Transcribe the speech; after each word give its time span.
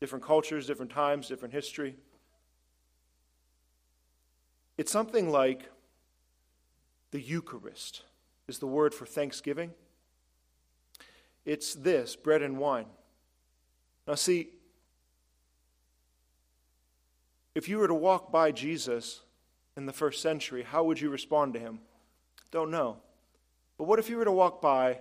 different 0.00 0.24
cultures, 0.24 0.66
different 0.66 0.90
times, 0.90 1.28
different 1.28 1.52
history. 1.52 1.96
It's 4.78 4.90
something 4.90 5.30
like 5.30 5.68
the 7.10 7.20
Eucharist, 7.20 8.02
is 8.48 8.58
the 8.58 8.66
word 8.66 8.94
for 8.94 9.04
thanksgiving. 9.04 9.72
It's 11.44 11.74
this 11.74 12.16
bread 12.16 12.42
and 12.42 12.58
wine. 12.58 12.86
Now, 14.06 14.14
see, 14.14 14.50
if 17.54 17.68
you 17.68 17.78
were 17.78 17.88
to 17.88 17.94
walk 17.94 18.32
by 18.32 18.52
Jesus 18.52 19.20
in 19.76 19.86
the 19.86 19.92
first 19.92 20.22
century, 20.22 20.62
how 20.62 20.84
would 20.84 21.00
you 21.00 21.10
respond 21.10 21.54
to 21.54 21.60
him? 21.60 21.80
Don't 22.50 22.70
know. 22.70 22.98
But 23.76 23.84
what 23.84 23.98
if 23.98 24.08
you 24.08 24.16
were 24.16 24.24
to 24.24 24.32
walk 24.32 24.62
by 24.62 25.00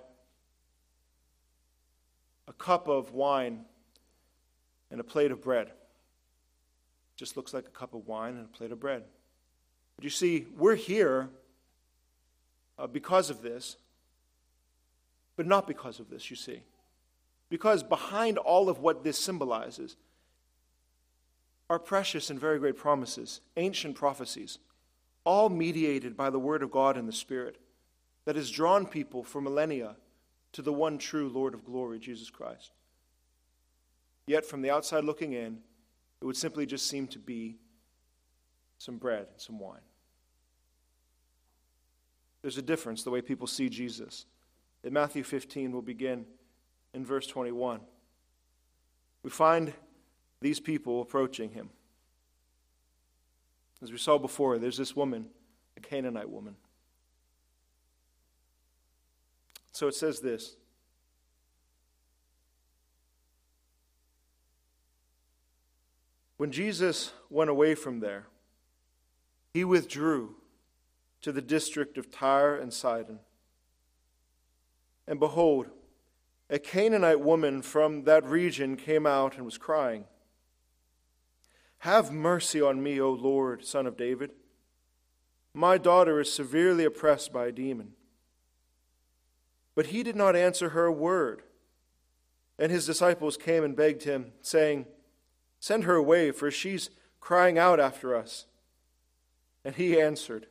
a 2.48 2.54
cup 2.54 2.88
of 2.88 3.14
wine 3.14 3.66
and 4.92 5.00
a 5.00 5.04
plate 5.04 5.32
of 5.32 5.42
bread? 5.42 5.72
Just 7.16 7.36
looks 7.36 7.54
like 7.54 7.66
a 7.66 7.72
cup 7.72 7.94
of 7.94 8.08
wine 8.08 8.36
and 8.36 8.46
a 8.46 8.58
plate 8.58 8.72
of 8.72 8.80
bread. 8.80 9.04
But 9.96 10.04
you 10.04 10.10
see, 10.10 10.48
we're 10.56 10.76
here 10.76 11.30
uh, 12.78 12.88
because 12.88 13.30
of 13.30 13.42
this, 13.42 13.76
but 15.36 15.46
not 15.46 15.68
because 15.68 16.00
of 16.00 16.10
this, 16.10 16.30
you 16.30 16.36
see. 16.36 16.62
Because 17.50 17.84
behind 17.84 18.38
all 18.38 18.70
of 18.70 18.80
what 18.80 19.04
this 19.04 19.18
symbolizes 19.18 19.98
are 21.70 21.80
precious 21.80 22.30
and 22.30 22.40
very 22.40 22.60
great 22.60 22.78
promises, 22.78 23.42
ancient 23.58 23.96
prophecies, 23.96 24.60
all 25.24 25.50
mediated 25.50 26.16
by 26.16 26.30
the 26.30 26.40
Word 26.40 26.64
of 26.64 26.72
God 26.72 26.98
and 26.98 27.08
the 27.08 27.14
Spirit 27.14 27.58
that 28.26 28.36
has 28.36 28.50
drawn 28.50 28.86
people 28.86 29.24
for 29.24 29.42
millennia 29.42 29.96
to 30.54 30.62
the 30.62 30.74
one 30.74 30.98
true 30.98 31.30
Lord 31.30 31.54
of 31.54 31.66
glory, 31.66 32.00
Jesus 32.00 32.30
Christ. 32.30 32.72
Yet, 34.30 34.46
from 34.46 34.62
the 34.62 34.70
outside 34.70 35.06
looking 35.06 35.34
in, 35.34 35.58
it 36.22 36.26
would 36.26 36.38
simply 36.38 36.68
just 36.68 36.86
seem 36.86 37.08
to 37.08 37.18
be 37.18 37.58
some 38.78 38.98
bread 38.98 39.26
and 39.32 39.42
some 39.42 39.58
wine. 39.58 39.82
There's 42.44 42.60
a 42.60 42.62
difference 42.62 43.02
the 43.02 43.10
way 43.10 43.24
people 43.24 43.48
see 43.48 43.70
Jesus. 43.70 44.28
In 44.84 44.94
Matthew 44.94 45.24
15, 45.24 45.72
we'll 45.72 45.82
begin 45.82 46.28
in 46.94 47.04
verse 47.04 47.26
21. 47.26 47.80
We 49.24 49.32
find 49.32 49.74
these 50.42 50.60
people 50.60 51.02
approaching 51.02 51.50
him. 51.50 51.72
As 53.82 53.92
we 53.92 53.98
saw 53.98 54.20
before, 54.20 54.60
there's 54.60 54.78
this 54.78 54.96
woman, 54.96 55.26
a 55.76 55.80
Canaanite 55.80 56.30
woman. 56.30 56.56
So 59.72 59.88
it 59.88 59.96
says 59.96 60.20
this 60.20 60.56
When 66.40 66.54
Jesus 66.54 67.12
went 67.30 67.50
away 67.50 67.76
from 67.76 68.00
there, 68.00 68.28
he 69.54 69.66
withdrew 69.66 70.38
to 71.20 71.34
the 71.34 71.42
district 71.42 71.98
of 71.98 72.10
Tyre 72.10 72.56
and 72.56 72.74
Sidon. 72.74 73.20
And 75.06 75.20
behold, 75.20 75.68
a 76.50 76.58
Canaanite 76.58 77.20
woman 77.20 77.62
from 77.62 78.06
that 78.06 78.24
region 78.24 78.78
came 78.78 79.06
out 79.06 79.36
and 79.36 79.44
was 79.44 79.58
crying, 79.58 80.06
Have 81.80 82.10
mercy 82.10 82.62
on 82.62 82.82
me, 82.82 83.02
O 83.02 83.12
Lord, 83.12 83.66
son 83.66 83.86
of 83.86 83.98
David. 83.98 84.32
My 85.54 85.78
daughter 85.78 86.22
is 86.22 86.32
severely 86.32 86.86
oppressed 86.86 87.34
by 87.34 87.48
a 87.48 87.52
demon. 87.52 87.96
But 89.76 89.88
he 89.88 90.04
did 90.04 90.16
not 90.16 90.38
answer 90.38 90.70
her 90.70 90.86
a 90.86 90.94
word. 90.94 91.42
And 92.58 92.72
his 92.72 92.86
disciples 92.86 93.36
came 93.36 93.66
and 93.66 93.76
begged 93.76 94.04
him, 94.04 94.32
saying, 94.42 94.86
Send 95.60 95.84
her 95.84 95.96
away, 95.96 96.32
for 96.32 96.50
she's 96.50 96.90
crying 97.20 97.58
out 97.58 97.80
after 97.80 98.16
us. 98.16 98.46
And 99.66 99.76
he 99.76 100.00
answered, 100.00 100.48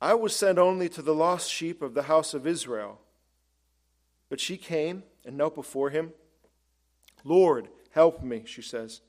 I 0.00 0.14
was 0.14 0.36
sent 0.36 0.58
only 0.58 0.88
to 0.90 1.02
the 1.02 1.14
lost 1.14 1.50
sheep 1.50 1.80
of 1.80 1.94
the 1.94 2.02
house 2.02 2.34
of 2.34 2.46
Israel. 2.46 3.00
But 4.28 4.40
she 4.40 4.56
came 4.56 5.02
and 5.24 5.36
knelt 5.36 5.54
before 5.54 5.90
him. 5.90 6.12
Lord, 7.24 7.68
help 7.90 8.22
me, 8.22 8.42
she 8.44 8.60
says. 8.60 9.00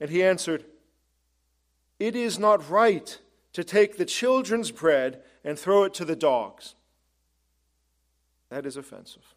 And 0.00 0.10
he 0.10 0.24
answered, 0.24 0.64
It 1.98 2.16
is 2.16 2.38
not 2.38 2.68
right 2.68 3.18
to 3.52 3.62
take 3.62 3.96
the 3.96 4.04
children's 4.04 4.70
bread 4.70 5.22
and 5.44 5.58
throw 5.58 5.84
it 5.84 5.94
to 5.94 6.04
the 6.04 6.16
dogs. 6.16 6.74
That 8.50 8.66
is 8.66 8.76
offensive. 8.76 9.34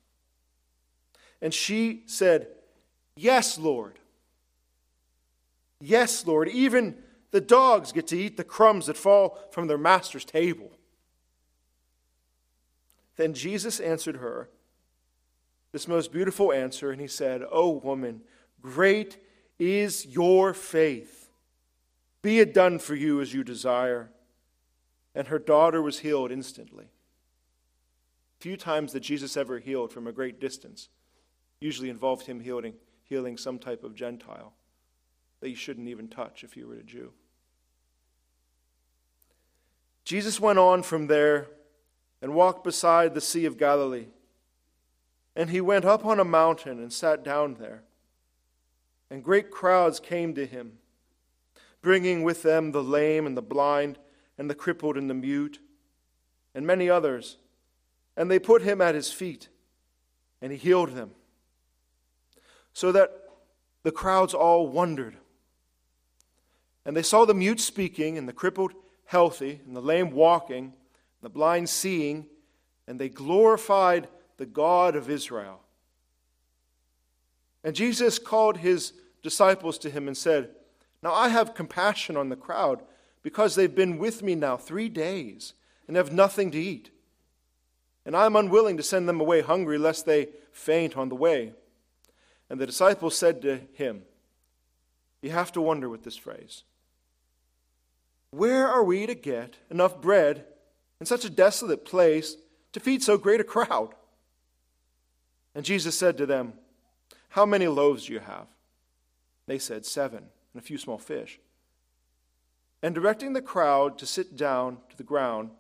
And 1.42 1.54
she 1.54 2.04
said, 2.06 2.48
Yes, 3.20 3.58
Lord. 3.58 4.00
Yes, 5.82 6.26
Lord. 6.26 6.48
Even 6.48 6.96
the 7.32 7.42
dogs 7.42 7.92
get 7.92 8.08
to 8.08 8.18
eat 8.18 8.38
the 8.38 8.46
crumbs 8.46 8.86
that 8.86 8.96
fall 8.96 9.38
from 9.52 9.68
their 9.68 9.78
master's 9.78 10.24
table. 10.24 10.72
Then 13.18 13.34
Jesus 13.34 13.82
answered 13.82 14.18
her 14.18 14.50
this 15.74 15.86
most 15.86 16.14
beautiful 16.14 16.54
answer, 16.54 16.92
and 16.92 17.02
he 17.02 17.08
said, 17.08 17.44
O 17.52 17.72
woman, 17.72 18.22
great 18.62 19.18
is 19.60 20.06
your 20.06 20.54
faith. 20.54 21.30
Be 22.22 22.40
it 22.40 22.54
done 22.54 22.80
for 22.80 22.96
you 22.96 23.20
as 23.20 23.34
you 23.34 23.44
desire. 23.44 24.12
And 25.14 25.28
her 25.28 25.40
daughter 25.40 25.82
was 25.82 26.00
healed 26.00 26.32
instantly. 26.32 26.86
Few 28.40 28.56
times 28.56 28.94
that 28.94 29.02
Jesus 29.02 29.36
ever 29.36 29.60
healed 29.60 29.92
from 29.92 30.08
a 30.08 30.14
great 30.14 30.40
distance 30.40 30.88
usually 31.60 31.90
involved 31.90 32.26
him 32.26 32.40
healing, 32.40 32.76
healing 33.10 33.38
some 33.38 33.58
type 33.58 33.84
of 33.84 33.96
Gentile 33.96 34.54
that 35.42 35.50
you 35.50 35.56
shouldn't 35.56 35.88
even 35.88 36.08
touch 36.08 36.44
if 36.44 36.56
you 36.56 36.68
were 36.68 36.76
a 36.76 36.84
Jew. 36.84 37.12
Jesus 40.04 40.40
went 40.40 40.60
on 40.60 40.84
from 40.84 41.08
there 41.08 41.48
and 42.22 42.34
walked 42.34 42.64
beside 42.64 43.14
the 43.14 43.22
Sea 43.22 43.46
of 43.46 43.58
Galilee. 43.58 44.08
And 45.36 45.50
he 45.50 45.62
went 45.62 45.86
up 45.86 46.06
on 46.06 46.20
a 46.20 46.26
mountain 46.26 46.80
and 46.80 46.92
sat 46.92 47.24
down 47.24 47.56
there. 47.56 47.84
And 49.10 49.24
great 49.24 49.50
crowds 49.52 50.00
came 50.00 50.34
to 50.36 50.46
him, 50.46 50.74
bringing 51.82 52.24
with 52.24 52.44
them 52.44 52.72
the 52.72 52.84
lame 52.84 53.26
and 53.26 53.38
the 53.38 53.42
blind 53.42 53.98
and 54.38 54.50
the 54.50 54.56
crippled 54.56 54.98
and 54.98 55.10
the 55.10 55.14
mute, 55.14 55.60
and 56.54 56.66
many 56.66 56.90
others. 56.90 57.38
And 58.16 58.30
they 58.30 58.40
put 58.40 58.62
him 58.62 58.82
at 58.82 58.96
his 58.96 59.12
feet, 59.12 59.50
and 60.42 60.52
he 60.52 60.58
healed 60.58 60.96
them. 60.96 61.12
So 62.80 62.94
that 62.94 63.12
the 63.84 63.92
crowds 63.92 64.34
all 64.34 64.66
wondered. 64.70 65.18
And 66.86 66.96
they 66.96 67.04
saw 67.04 67.26
the 67.26 67.34
mute 67.34 67.60
speaking 67.60 68.18
and 68.18 68.26
the 68.26 68.32
crippled 68.32 68.72
healthy, 69.04 69.60
and 69.68 69.76
the 69.76 69.82
lame 69.82 70.12
walking, 70.12 70.64
and 70.64 70.74
the 71.22 71.30
blind 71.30 71.68
seeing, 71.68 72.28
and 72.88 72.98
they 72.98 73.10
glorified 73.10 74.08
the 74.38 74.46
God 74.46 74.96
of 74.96 75.10
Israel. 75.10 75.60
And 77.66 77.76
Jesus 77.76 78.18
called 78.18 78.56
his 78.56 78.94
disciples 79.22 79.78
to 79.80 79.90
him 79.90 80.08
and 80.08 80.16
said, 80.16 80.50
Now 81.04 81.14
I 81.14 81.28
have 81.28 81.54
compassion 81.54 82.16
on 82.16 82.30
the 82.30 82.38
crowd 82.38 82.82
because 83.24 83.56
they've 83.56 83.76
been 83.76 83.98
with 83.98 84.24
me 84.24 84.36
now 84.36 84.56
three 84.56 84.88
days 84.88 85.54
and 85.86 85.98
have 85.98 86.14
nothing 86.14 86.50
to 86.52 86.58
eat. 86.58 86.92
And 88.06 88.16
I 88.16 88.26
am 88.26 88.38
unwilling 88.38 88.78
to 88.78 88.84
send 88.84 89.10
them 89.10 89.20
away 89.20 89.42
hungry 89.42 89.78
lest 89.78 90.06
they 90.06 90.30
faint 90.54 90.96
on 90.96 91.10
the 91.10 91.16
way. 91.16 91.52
And 92.50 92.60
the 92.60 92.66
disciples 92.66 93.16
said 93.16 93.42
to 93.44 93.62
him, 93.74 94.04
You 95.22 95.32
have 95.32 95.52
to 95.54 95.62
wonder 95.62 95.90
with 95.90 96.04
this 96.04 96.18
phrase. 96.18 96.64
Where 98.32 98.68
are 98.68 98.84
we 98.84 99.06
to 99.06 99.16
get 99.16 99.58
enough 99.70 100.02
bread 100.02 100.46
in 101.00 101.06
such 101.06 101.26
a 101.26 101.30
desolate 101.30 101.86
place 101.86 102.36
to 102.74 102.80
feed 102.80 103.04
so 103.04 103.18
great 103.18 103.40
a 103.40 103.44
crowd? 103.44 103.94
And 105.56 105.66
Jesus 105.66 105.98
said 105.98 106.18
to 106.18 106.26
them, 106.26 106.54
How 107.30 107.46
many 107.46 107.68
loaves 107.68 108.06
do 108.06 108.14
you 108.14 108.20
have? 108.20 108.48
They 109.48 109.60
said, 109.60 109.86
Seven, 109.86 110.26
and 110.54 110.62
a 110.62 110.66
few 110.66 110.78
small 110.78 110.98
fish. 110.98 111.40
And 112.82 112.96
directing 112.96 113.34
the 113.34 113.42
crowd 113.42 113.98
to 113.98 114.06
sit 114.06 114.36
down 114.38 114.78
to 114.90 114.98
the 114.98 115.04
ground, 115.04 115.52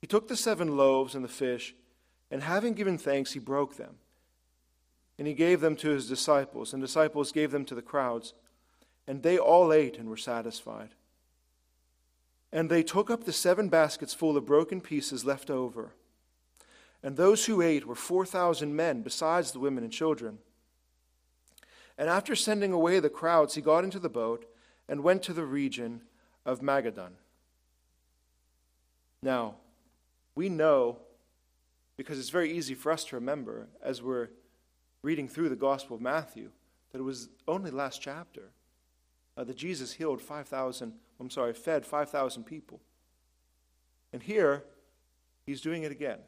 he 0.00 0.06
took 0.06 0.28
the 0.28 0.36
seven 0.36 0.76
loaves 0.76 1.14
and 1.14 1.24
the 1.24 1.28
fish, 1.28 1.74
and 2.30 2.42
having 2.42 2.74
given 2.74 2.96
thanks, 2.96 3.32
he 3.32 3.38
broke 3.38 3.76
them. 3.76 3.96
And 5.18 5.26
he 5.26 5.34
gave 5.34 5.60
them 5.60 5.76
to 5.76 5.88
his 5.88 6.08
disciples, 6.08 6.72
and 6.72 6.82
disciples 6.82 7.32
gave 7.32 7.50
them 7.50 7.64
to 7.66 7.74
the 7.74 7.82
crowds. 7.82 8.34
And 9.06 9.22
they 9.22 9.38
all 9.38 9.72
ate 9.72 9.98
and 9.98 10.08
were 10.08 10.16
satisfied. 10.16 10.90
And 12.52 12.70
they 12.70 12.82
took 12.82 13.10
up 13.10 13.24
the 13.24 13.32
seven 13.32 13.68
baskets 13.68 14.14
full 14.14 14.36
of 14.36 14.46
broken 14.46 14.80
pieces 14.80 15.24
left 15.24 15.50
over. 15.50 15.92
And 17.02 17.16
those 17.16 17.46
who 17.46 17.62
ate 17.62 17.86
were 17.86 17.94
4,000 17.94 18.74
men, 18.74 19.02
besides 19.02 19.52
the 19.52 19.58
women 19.58 19.84
and 19.84 19.92
children. 19.92 20.38
And 21.98 22.08
after 22.08 22.34
sending 22.34 22.72
away 22.72 23.00
the 23.00 23.10
crowds, 23.10 23.54
he 23.54 23.62
got 23.62 23.84
into 23.84 23.98
the 23.98 24.08
boat 24.08 24.44
and 24.88 25.02
went 25.02 25.22
to 25.24 25.32
the 25.32 25.44
region 25.44 26.02
of 26.44 26.60
Magadan. 26.60 27.12
Now, 29.22 29.56
we 30.34 30.48
know, 30.48 30.98
because 31.96 32.18
it's 32.18 32.30
very 32.30 32.52
easy 32.52 32.74
for 32.74 32.92
us 32.92 33.04
to 33.06 33.16
remember 33.16 33.66
as 33.82 34.02
we're 34.02 34.28
reading 35.02 35.28
through 35.28 35.48
the 35.48 35.56
Gospel 35.56 35.96
of 35.96 36.02
Matthew 36.02 36.50
that 36.92 36.98
it 36.98 37.04
was 37.04 37.28
only 37.46 37.70
last 37.70 38.00
chapter 38.00 38.50
uh, 39.36 39.44
that 39.44 39.56
Jesus 39.56 39.92
healed 39.92 40.20
5,000, 40.20 40.92
I'm 41.20 41.30
sorry, 41.30 41.52
fed 41.52 41.84
5,000 41.84 42.44
people. 42.44 42.80
And 44.12 44.22
here, 44.22 44.64
he's 45.44 45.60
doing 45.60 45.82
it 45.82 45.92
again. 45.92 46.18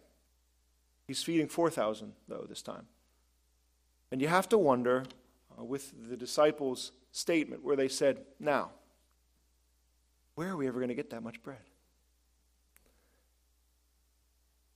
He's 1.07 1.23
feeding 1.23 1.49
4,000, 1.49 2.13
though, 2.29 2.45
this 2.49 2.63
time. 2.63 2.87
And 4.11 4.21
you 4.21 4.29
have 4.29 4.49
to 4.51 4.59
wonder 4.59 5.05
uh, 5.59 5.65
with 5.65 5.93
the 6.09 6.17
disciples' 6.17 6.93
statement 7.13 7.65
where 7.65 7.77
they 7.77 7.89
said, 7.89 8.21
Now, 8.39 8.71
where 10.35 10.51
are 10.51 10.57
we 10.57 10.69
ever 10.69 10.79
going 10.79 10.89
to 10.89 10.95
get 10.95 11.11
that 11.11 11.23
much 11.23 11.43
bread? 11.43 11.59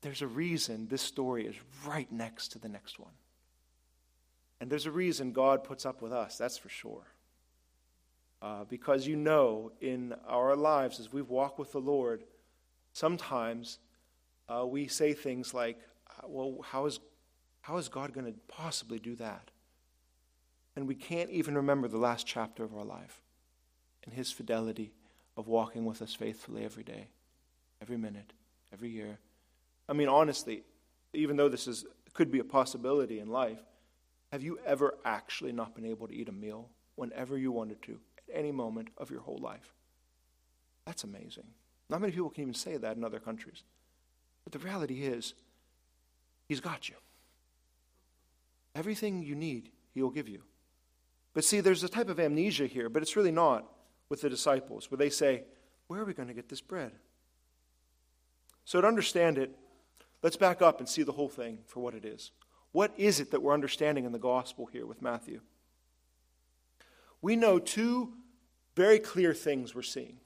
There's 0.01 0.23
a 0.23 0.27
reason 0.27 0.89
this 0.89 1.03
story 1.03 1.47
is 1.47 1.55
right 1.87 2.11
next 2.11 2.49
to 2.53 2.59
the 2.59 2.69
next 2.69 2.99
one. 2.99 3.13
And 4.63 4.71
there's 4.71 4.87
a 4.87 4.93
reason 4.93 5.33
God 5.33 5.65
puts 5.65 5.85
up 5.85 6.01
with 6.03 6.13
us, 6.13 6.39
that's 6.39 6.57
for 6.57 6.69
sure. 6.69 7.03
Uh, 8.41 8.63
because 8.63 9.09
you 9.09 9.17
know, 9.17 9.73
in 9.81 10.15
our 10.25 10.55
lives, 10.55 11.01
as 11.01 11.13
we 11.13 11.21
walk 11.21 11.59
with 11.59 11.73
the 11.73 11.81
Lord, 11.81 12.23
sometimes 12.93 13.81
uh, 14.49 14.65
we 14.65 14.87
say 14.87 15.15
things 15.15 15.53
like, 15.53 15.81
uh, 16.09 16.29
well, 16.29 16.59
how 16.63 16.87
is, 16.87 17.01
how 17.63 17.77
is 17.77 17.89
God 17.89 18.13
going 18.13 18.33
to 18.33 18.39
possibly 18.47 19.01
do 19.01 19.17
that? 19.17 19.51
And 20.77 20.87
we 20.87 20.95
can't 20.95 21.31
even 21.31 21.57
remember 21.57 21.89
the 21.89 21.99
last 21.99 22.25
chapter 22.25 22.63
of 22.63 22.73
our 22.73 22.85
life 22.85 23.21
and 24.05 24.15
His 24.15 24.31
fidelity 24.31 24.93
of 25.37 25.49
walking 25.49 25.85
with 25.85 26.01
us 26.03 26.15
faithfully 26.15 26.65
every 26.65 26.85
day, 26.85 27.09
every 27.81 27.97
minute, 27.97 28.33
every 28.73 28.91
year. 28.91 29.19
I 29.89 29.93
mean, 29.93 30.07
honestly, 30.07 30.63
even 31.13 31.37
though 31.37 31.49
this 31.49 31.67
is, 31.67 31.85
could 32.15 32.31
be 32.31 32.39
a 32.39 32.45
possibility 32.45 33.19
in 33.19 33.27
life, 33.27 33.59
have 34.33 34.43
you 34.43 34.59
ever 34.65 34.95
actually 35.05 35.53
not 35.53 35.75
been 35.75 35.85
able 35.85 36.09
to 36.09 36.15
eat 36.15 36.29
a 36.31 36.33
meal 36.33 36.71
whenever 36.95 37.37
you 37.37 37.53
wanted 37.53 37.83
to, 37.83 37.99
at 38.17 38.35
any 38.35 38.51
moment 38.51 38.89
of 38.97 39.11
your 39.11 39.21
whole 39.21 39.37
life? 39.37 39.75
That's 40.87 41.05
amazing. 41.05 41.45
Not 41.91 42.01
many 42.01 42.15
people 42.15 42.31
can 42.31 42.43
even 42.43 42.55
say 42.55 42.79
that 42.79 42.97
in 42.97 43.05
other 43.05 43.21
countries. 43.21 43.63
But 44.45 44.53
the 44.53 44.59
reality 44.59 45.03
is, 45.03 45.35
He's 46.49 46.61
got 46.61 46.89
you. 46.89 46.97
Everything 48.75 49.23
you 49.23 49.35
need, 49.35 49.71
He 49.93 50.03
will 50.03 50.11
give 50.11 50.29
you. 50.29 50.43
But 51.35 51.45
see, 51.45 51.61
there's 51.61 51.85
a 51.85 51.89
type 51.89 52.09
of 52.09 52.19
amnesia 52.19 52.67
here, 52.67 52.89
but 52.89 53.03
it's 53.03 53.17
really 53.17 53.31
not 53.31 53.71
with 54.09 54.23
the 54.23 54.31
disciples, 54.31 54.91
where 54.91 54.99
they 54.99 55.11
say, 55.11 55.45
Where 55.89 56.01
are 56.01 56.07
we 56.07 56.15
going 56.15 56.29
to 56.29 56.35
get 56.35 56.49
this 56.49 56.63
bread? 56.63 56.93
So, 58.65 58.81
to 58.81 58.87
understand 58.87 59.37
it, 59.37 59.55
let's 60.23 60.37
back 60.37 60.63
up 60.63 60.79
and 60.79 60.89
see 60.89 61.03
the 61.03 61.13
whole 61.13 61.29
thing 61.29 61.59
for 61.67 61.81
what 61.81 61.95
it 61.95 62.07
is. 62.07 62.31
What 62.73 62.93
is 62.97 63.21
it 63.21 63.31
that 63.31 63.43
we're 63.43 63.55
understanding 63.55 64.05
in 64.05 64.13
the 64.13 64.19
gospel 64.19 64.67
here 64.67 64.87
with 64.87 65.03
Matthew? 65.03 65.41
We 67.21 67.37
know 67.37 67.59
two 67.59 68.15
very 68.75 68.99
clear 68.99 69.35
things 69.35 69.75
we're 69.75 69.83
seeing 69.83 70.17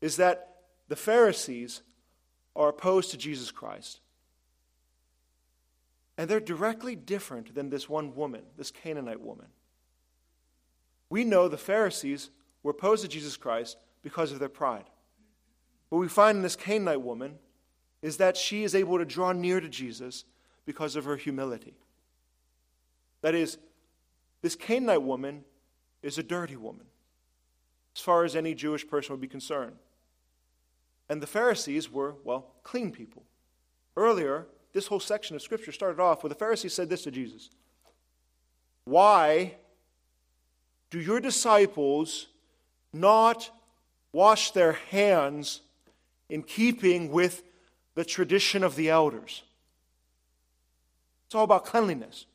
is 0.00 0.16
that 0.16 0.54
the 0.88 0.96
Pharisees 0.96 1.82
are 2.54 2.68
opposed 2.68 3.10
to 3.10 3.16
Jesus 3.16 3.50
Christ. 3.50 4.00
And 6.16 6.30
they're 6.30 6.40
directly 6.40 6.96
different 6.96 7.54
than 7.54 7.68
this 7.68 7.88
one 7.88 8.14
woman, 8.14 8.42
this 8.56 8.70
Canaanite 8.70 9.20
woman. 9.20 9.48
We 11.10 11.24
know 11.24 11.48
the 11.48 11.58
Pharisees 11.58 12.30
were 12.62 12.70
opposed 12.70 13.02
to 13.02 13.08
Jesus 13.08 13.36
Christ 13.36 13.76
because 14.02 14.32
of 14.32 14.38
their 14.38 14.48
pride. 14.48 14.88
What 15.88 15.98
we 15.98 16.08
find 16.08 16.36
in 16.36 16.42
this 16.42 16.56
Canaanite 16.56 17.02
woman 17.02 17.38
is 18.00 18.16
that 18.16 18.36
she 18.36 18.64
is 18.64 18.74
able 18.74 18.98
to 18.98 19.04
draw 19.04 19.32
near 19.32 19.60
to 19.60 19.68
Jesus 19.68 20.24
because 20.66 20.96
of 20.96 21.04
her 21.04 21.16
humility. 21.16 21.74
That 23.22 23.34
is, 23.34 23.58
this 24.42 24.54
Canaanite 24.54 25.02
woman 25.02 25.44
is 26.02 26.18
a 26.18 26.22
dirty 26.22 26.56
woman, 26.56 26.86
as 27.94 28.02
far 28.02 28.24
as 28.24 28.36
any 28.36 28.54
Jewish 28.54 28.86
person 28.86 29.12
would 29.12 29.20
be 29.20 29.28
concerned. 29.28 29.76
And 31.08 31.22
the 31.22 31.26
Pharisees 31.26 31.90
were, 31.90 32.16
well, 32.24 32.52
clean 32.62 32.90
people. 32.90 33.22
Earlier, 33.96 34.46
this 34.72 34.88
whole 34.88 35.00
section 35.00 35.34
of 35.36 35.42
Scripture 35.42 35.72
started 35.72 36.00
off 36.00 36.22
with 36.22 36.30
the 36.30 36.38
Pharisees 36.38 36.74
said 36.74 36.90
this 36.90 37.04
to 37.04 37.10
Jesus 37.10 37.48
Why 38.84 39.54
do 40.90 41.00
your 41.00 41.20
disciples 41.20 42.26
not 42.92 43.50
wash 44.12 44.50
their 44.50 44.72
hands 44.72 45.62
in 46.28 46.42
keeping 46.42 47.10
with 47.10 47.42
the 47.94 48.04
tradition 48.04 48.62
of 48.62 48.76
the 48.76 48.90
elders? 48.90 49.42
It's 51.26 51.34
all 51.34 51.44
about 51.44 51.64
cleanliness. 51.64 52.26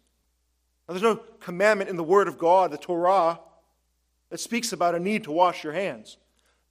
Now, 0.87 0.93
there's 0.93 1.03
no 1.03 1.15
commandment 1.39 1.89
in 1.89 1.95
the 1.95 2.03
Word 2.03 2.27
of 2.27 2.37
God, 2.37 2.71
the 2.71 2.77
Torah, 2.77 3.39
that 4.29 4.39
speaks 4.39 4.73
about 4.73 4.95
a 4.95 4.99
need 4.99 5.23
to 5.25 5.31
wash 5.31 5.63
your 5.63 5.73
hands. 5.73 6.17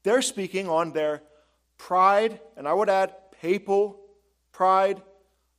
They're 0.03 0.23
speaking 0.23 0.69
on 0.69 0.93
their 0.93 1.23
pride, 1.79 2.41
and 2.57 2.69
I 2.69 2.73
would 2.73 2.89
add 2.89 3.15
papal 3.41 4.01
pride 4.53 5.03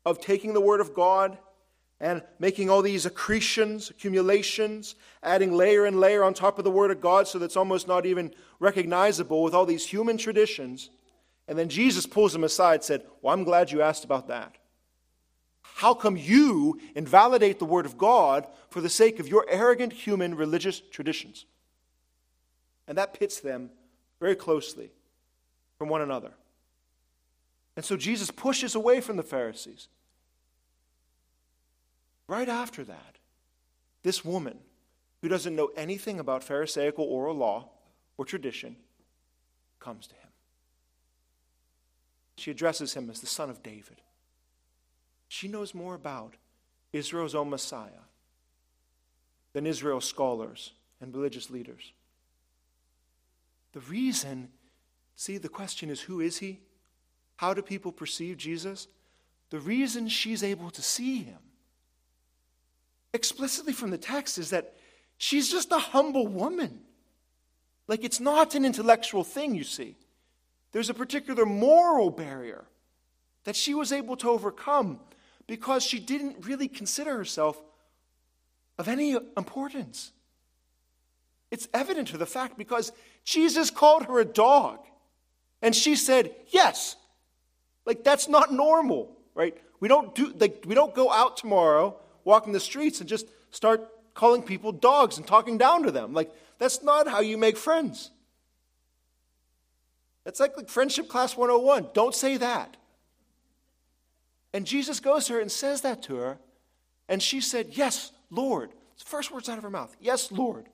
of 0.05 0.19
taking 0.19 0.53
the 0.53 0.61
Word 0.61 0.81
of 0.81 0.93
God 0.93 1.37
and 1.99 2.23
making 2.39 2.69
all 2.69 2.81
these 2.81 3.05
accretions, 3.05 3.91
accumulations, 3.91 4.95
adding 5.21 5.53
layer 5.53 5.85
and 5.85 5.99
layer 5.99 6.23
on 6.23 6.33
top 6.33 6.57
of 6.57 6.63
the 6.63 6.71
Word 6.71 6.89
of 6.91 6.99
God 6.99 7.27
so 7.27 7.37
that 7.37 7.45
it's 7.45 7.57
almost 7.57 7.87
not 7.87 8.05
even 8.05 8.33
recognizable 8.59 9.43
with 9.43 9.53
all 9.53 9.65
these 9.65 9.85
human 9.85 10.17
traditions. 10.17 10.89
And 11.47 11.57
then 11.57 11.69
Jesus 11.69 12.07
pulls 12.07 12.33
them 12.33 12.43
aside 12.43 12.75
and 12.75 12.83
said, 12.83 13.05
Well, 13.21 13.33
I'm 13.33 13.43
glad 13.43 13.71
you 13.71 13.81
asked 13.81 14.03
about 14.03 14.27
that. 14.29 14.55
How 15.81 15.95
come 15.95 16.15
you 16.15 16.79
invalidate 16.93 17.57
the 17.57 17.65
Word 17.65 17.87
of 17.87 17.97
God 17.97 18.45
for 18.69 18.81
the 18.81 18.89
sake 18.89 19.19
of 19.19 19.27
your 19.27 19.47
arrogant 19.49 19.91
human 19.91 20.35
religious 20.35 20.79
traditions? 20.79 21.47
And 22.87 22.99
that 22.99 23.15
pits 23.15 23.39
them 23.39 23.71
very 24.19 24.35
closely 24.35 24.91
from 25.79 25.89
one 25.89 26.03
another. 26.03 26.33
And 27.75 27.83
so 27.83 27.97
Jesus 27.97 28.29
pushes 28.29 28.75
away 28.75 29.01
from 29.01 29.17
the 29.17 29.23
Pharisees. 29.23 29.87
Right 32.27 32.47
after 32.47 32.83
that, 32.83 33.17
this 34.03 34.23
woman, 34.23 34.59
who 35.23 35.29
doesn't 35.29 35.55
know 35.55 35.71
anything 35.75 36.19
about 36.19 36.43
Pharisaical 36.43 37.05
oral 37.05 37.35
law 37.35 37.69
or 38.19 38.25
tradition, 38.25 38.75
comes 39.79 40.05
to 40.05 40.13
him. 40.13 40.29
She 42.35 42.51
addresses 42.51 42.93
him 42.93 43.09
as 43.09 43.19
the 43.19 43.25
son 43.25 43.49
of 43.49 43.63
David. 43.63 43.99
She 45.31 45.47
knows 45.47 45.73
more 45.73 45.95
about 45.95 46.33
Israel's 46.91 47.35
own 47.35 47.49
Messiah 47.49 48.03
than 49.53 49.65
Israel's 49.65 50.03
scholars 50.03 50.73
and 50.99 51.15
religious 51.15 51.49
leaders. 51.49 51.93
The 53.71 53.79
reason, 53.79 54.49
see, 55.15 55.37
the 55.37 55.47
question 55.47 55.89
is 55.89 56.01
who 56.01 56.19
is 56.19 56.39
he? 56.39 56.59
How 57.37 57.53
do 57.53 57.61
people 57.61 57.93
perceive 57.93 58.35
Jesus? 58.35 58.89
The 59.51 59.61
reason 59.61 60.09
she's 60.09 60.43
able 60.43 60.69
to 60.69 60.81
see 60.81 61.23
him 61.23 61.39
explicitly 63.13 63.71
from 63.71 63.91
the 63.91 63.97
text 63.97 64.37
is 64.37 64.49
that 64.49 64.73
she's 65.17 65.49
just 65.49 65.71
a 65.71 65.79
humble 65.79 66.27
woman. 66.27 66.81
Like 67.87 68.03
it's 68.03 68.19
not 68.19 68.53
an 68.53 68.65
intellectual 68.65 69.23
thing, 69.23 69.55
you 69.55 69.63
see. 69.63 69.95
There's 70.73 70.89
a 70.89 70.93
particular 70.93 71.45
moral 71.45 72.09
barrier 72.09 72.65
that 73.45 73.55
she 73.55 73.73
was 73.73 73.93
able 73.93 74.17
to 74.17 74.29
overcome 74.29 74.99
because 75.51 75.83
she 75.83 75.99
didn't 75.99 76.45
really 76.45 76.69
consider 76.69 77.17
herself 77.17 77.61
of 78.77 78.87
any 78.87 79.17
importance. 79.35 80.13
It's 81.51 81.67
evident 81.73 82.07
to 82.07 82.17
the 82.17 82.25
fact 82.25 82.57
because 82.57 82.93
Jesus 83.25 83.69
called 83.69 84.05
her 84.05 84.21
a 84.21 84.23
dog. 84.23 84.79
And 85.61 85.75
she 85.75 85.97
said, 85.97 86.33
Yes, 86.47 86.95
like 87.85 88.01
that's 88.01 88.29
not 88.29 88.53
normal, 88.53 89.17
right? 89.35 89.57
We 89.81 89.89
don't 89.89 90.15
do 90.15 90.33
like 90.39 90.63
we 90.65 90.73
don't 90.73 90.95
go 90.95 91.11
out 91.11 91.35
tomorrow, 91.35 91.99
walking 92.23 92.53
the 92.53 92.61
streets 92.61 93.01
and 93.01 93.09
just 93.09 93.27
start 93.49 93.85
calling 94.13 94.43
people 94.43 94.71
dogs 94.71 95.17
and 95.17 95.27
talking 95.27 95.57
down 95.57 95.83
to 95.83 95.91
them. 95.91 96.13
Like 96.13 96.31
that's 96.59 96.81
not 96.81 97.09
how 97.09 97.19
you 97.19 97.37
make 97.37 97.57
friends. 97.57 98.09
It's 100.25 100.39
like, 100.39 100.55
like 100.55 100.69
friendship 100.69 101.09
class 101.09 101.35
101. 101.35 101.89
Don't 101.93 102.15
say 102.15 102.37
that. 102.37 102.77
And 104.53 104.65
Jesus 104.65 104.99
goes 104.99 105.25
to 105.25 105.33
her 105.33 105.39
and 105.39 105.51
says 105.51 105.81
that 105.81 106.03
to 106.03 106.15
her. 106.17 106.37
And 107.07 107.21
she 107.21 107.41
said, 107.41 107.69
Yes, 107.71 108.11
Lord. 108.29 108.71
It's 108.93 109.03
the 109.03 109.09
first 109.09 109.31
words 109.31 109.49
out 109.49 109.57
of 109.57 109.63
her 109.63 109.69
mouth. 109.69 109.95
Yes, 109.99 110.31
Lord. 110.31 110.67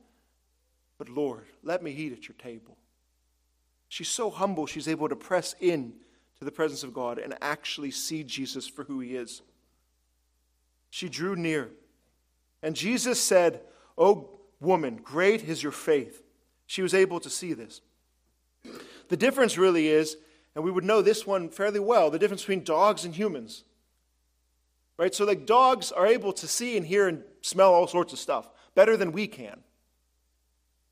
But 0.98 1.10
Lord, 1.10 1.46
let 1.64 1.84
me 1.84 1.92
eat 1.92 2.14
at 2.14 2.28
your 2.28 2.36
table. 2.38 2.78
She's 3.90 4.10
so 4.10 4.30
humble, 4.30 4.66
she's 4.66 4.88
able 4.88 5.08
to 5.08 5.16
press 5.16 5.56
in 5.60 5.94
to 6.40 6.46
the 6.46 6.52
presence 6.52 6.84
of 6.84 6.94
God 6.94 7.20
and 7.20 7.36
actually 7.42 7.92
see 7.92 8.24
Jesus 8.24 8.68
for 8.68 8.84
who 8.84 9.00
he 9.00 9.16
is. 9.16 9.42
She 10.90 11.10
drew 11.10 11.36
near. 11.36 11.70
And 12.62 12.76
Jesus 12.76 13.22
said, 13.22 13.62
Oh, 13.98 14.30
woman, 14.60 15.00
great 15.04 15.44
is 15.44 15.64
your 15.64 15.72
faith. 15.72 16.24
She 16.66 16.82
was 16.82 16.94
able 16.94 17.20
to 17.22 17.30
see 17.30 17.54
this. 17.54 17.82
The 19.10 19.18
difference 19.18 19.58
really 19.58 19.88
is, 19.88 20.18
and 20.54 20.64
we 20.64 20.72
would 20.72 20.84
know 20.84 21.02
this 21.02 21.26
one 21.26 21.50
fairly 21.50 21.80
well, 21.80 22.10
the 22.10 22.20
difference 22.20 22.42
between 22.42 22.64
dogs 22.64 23.06
and 23.06 23.16
humans. 23.16 23.64
Right? 24.98 25.14
So, 25.14 25.26
like, 25.26 25.46
dogs 25.46 25.92
are 25.92 26.08
able 26.08 26.34
to 26.34 26.48
see 26.48 26.76
and 26.76 26.86
hear 26.86 27.08
and 27.08 27.24
smell 27.42 27.74
all 27.74 27.88
sorts 27.88 28.14
of 28.14 28.20
stuff 28.20 28.50
better 28.74 28.98
than 28.98 29.12
we 29.12 29.28
can. 29.28 29.62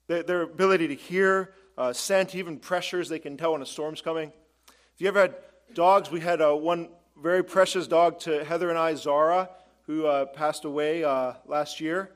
Their, 0.08 0.24
their 0.24 0.42
ability 0.44 0.88
to 0.90 0.96
hear, 0.96 1.54
uh, 1.78 1.94
scent, 1.94 2.36
even 2.36 2.60
pressures, 2.60 3.10
they 3.10 3.20
can 3.20 3.38
tell 3.38 3.54
when 3.54 3.62
a 3.62 3.66
storm's 3.66 4.02
coming. 4.02 4.32
If 4.68 5.02
you 5.02 5.08
ever 5.08 5.22
had 5.22 5.36
dogs, 5.74 6.12
we 6.12 6.20
had 6.20 6.42
uh, 6.42 6.54
one 6.54 6.90
very 7.22 7.44
precious 7.44 7.88
dog 7.88 8.20
to 8.22 8.44
Heather 8.46 8.70
and 8.70 8.78
I, 8.78 8.94
Zara, 8.96 9.50
who 9.88 10.06
uh, 10.06 10.26
passed 10.26 10.66
away 10.66 11.04
uh, 11.04 11.34
last 11.46 11.80
year. 11.80 12.12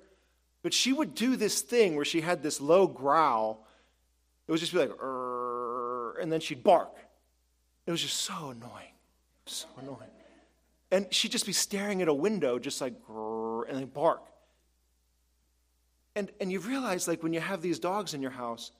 But 0.62 0.74
she 0.74 0.94
would 0.94 1.16
do 1.16 1.36
this 1.36 1.62
thing 1.62 1.96
where 1.96 2.06
she 2.06 2.22
had 2.22 2.44
this 2.44 2.62
low 2.62 2.86
growl. 2.86 3.66
It 4.48 4.52
would 4.52 4.60
just 4.60 4.74
be 4.74 4.80
like, 4.80 4.92
and 6.22 6.32
then 6.32 6.40
she'd 6.40 6.64
bark. 6.64 6.96
It 7.86 7.92
was 7.92 8.02
just 8.02 8.18
so 8.18 8.50
annoying. 8.50 8.94
So 9.46 9.68
annoying. 9.80 10.19
And 10.92 11.14
she'd 11.14 11.32
just 11.32 11.46
be 11.46 11.54
staring 11.54 12.02
at 12.02 12.08
a 12.08 12.14
window, 12.14 12.58
just 12.58 12.82
like, 12.82 12.94
and 13.08 13.78
then 13.78 13.86
bark. 13.86 14.24
And, 16.16 16.32
and 16.42 16.52
you 16.52 16.60
realize, 16.60 17.08
like, 17.08 17.22
when 17.22 17.34
you 17.34 17.40
have 17.40 17.62
these 17.62 17.80
dogs 17.80 18.14
in 18.14 18.22
your 18.22 18.32
house, 18.32 18.72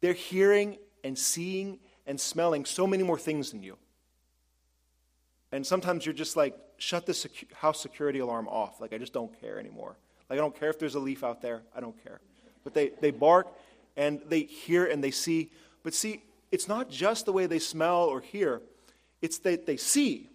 they're 0.00 0.12
hearing 0.12 0.78
and 1.04 1.16
seeing 1.16 1.78
and 2.06 2.20
smelling 2.20 2.64
so 2.64 2.86
many 2.86 3.02
more 3.02 3.18
things 3.18 3.52
than 3.52 3.62
you. 3.62 3.76
And 5.52 5.66
sometimes 5.66 6.04
you're 6.04 6.14
just 6.14 6.36
like, 6.36 6.56
shut 6.78 7.06
the 7.06 7.12
secu- 7.12 7.52
house 7.52 7.80
security 7.80 8.18
alarm 8.18 8.48
off. 8.48 8.80
Like, 8.80 8.92
I 8.92 8.98
just 8.98 9.12
don't 9.12 9.38
care 9.40 9.58
anymore. 9.58 9.96
Like, 10.28 10.38
I 10.38 10.42
don't 10.42 10.58
care 10.58 10.70
if 10.70 10.78
there's 10.78 10.94
a 10.94 11.00
leaf 11.00 11.22
out 11.22 11.42
there. 11.42 11.62
I 11.74 11.80
don't 11.80 12.00
care. 12.02 12.20
But 12.64 12.74
they, 12.74 12.90
they 13.00 13.10
bark 13.10 13.48
and 13.96 14.20
they 14.28 14.42
hear 14.42 14.86
and 14.86 15.02
they 15.02 15.10
see. 15.10 15.50
But 15.82 15.94
see, 15.94 16.22
it's 16.50 16.68
not 16.68 16.90
just 16.90 17.26
the 17.26 17.32
way 17.32 17.46
they 17.46 17.58
smell 17.58 18.04
or 18.04 18.20
hear, 18.20 18.62
it's 19.22 19.38
that 19.38 19.66
they 19.66 19.76
see. 19.76 20.29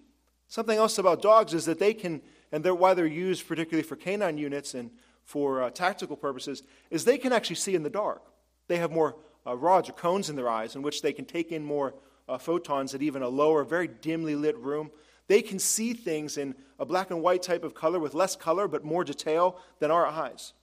Something 0.47 0.77
else 0.77 0.97
about 0.97 1.21
dogs 1.21 1.53
is 1.53 1.65
that 1.65 1.79
they 1.79 1.93
can, 1.93 2.21
and 2.51 2.63
they're, 2.63 2.75
why 2.75 2.93
they're 2.93 3.05
used 3.05 3.47
particularly 3.47 3.87
for 3.87 3.95
canine 3.95 4.37
units 4.37 4.73
and 4.73 4.91
for 5.23 5.63
uh, 5.63 5.69
tactical 5.71 6.15
purposes, 6.15 6.63
is 6.91 7.03
they 7.03 7.17
can 7.17 7.33
actually 7.33 7.55
see 7.55 7.75
in 7.75 7.83
the 7.83 7.89
dark. 7.89 8.21
They 8.67 8.77
have 8.77 8.91
more 8.91 9.15
uh, 9.45 9.55
rods 9.55 9.89
or 9.89 9.93
cones 9.93 10.29
in 10.29 10.35
their 10.35 10.49
eyes 10.49 10.75
in 10.75 10.81
which 10.81 11.01
they 11.01 11.13
can 11.13 11.25
take 11.25 11.51
in 11.51 11.63
more 11.63 11.95
uh, 12.27 12.37
photons 12.37 12.93
at 12.93 13.01
even 13.01 13.21
a 13.21 13.29
lower, 13.29 13.63
very 13.63 13.87
dimly 13.87 14.35
lit 14.35 14.57
room. 14.57 14.91
They 15.27 15.41
can 15.41 15.59
see 15.59 15.93
things 15.93 16.37
in 16.37 16.55
a 16.79 16.85
black 16.85 17.09
and 17.09 17.21
white 17.21 17.41
type 17.41 17.63
of 17.63 17.73
color 17.73 17.99
with 17.99 18.13
less 18.13 18.35
color 18.35 18.67
but 18.67 18.83
more 18.83 19.03
detail 19.03 19.59
than 19.79 19.91
our 19.91 20.05
eyes. 20.05 20.53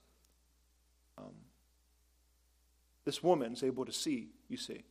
Um, 1.18 1.34
this 3.04 3.22
woman 3.22 3.52
is 3.52 3.62
able 3.62 3.84
to 3.84 3.92
see, 3.92 4.28
you 4.48 4.56
see. 4.56 4.84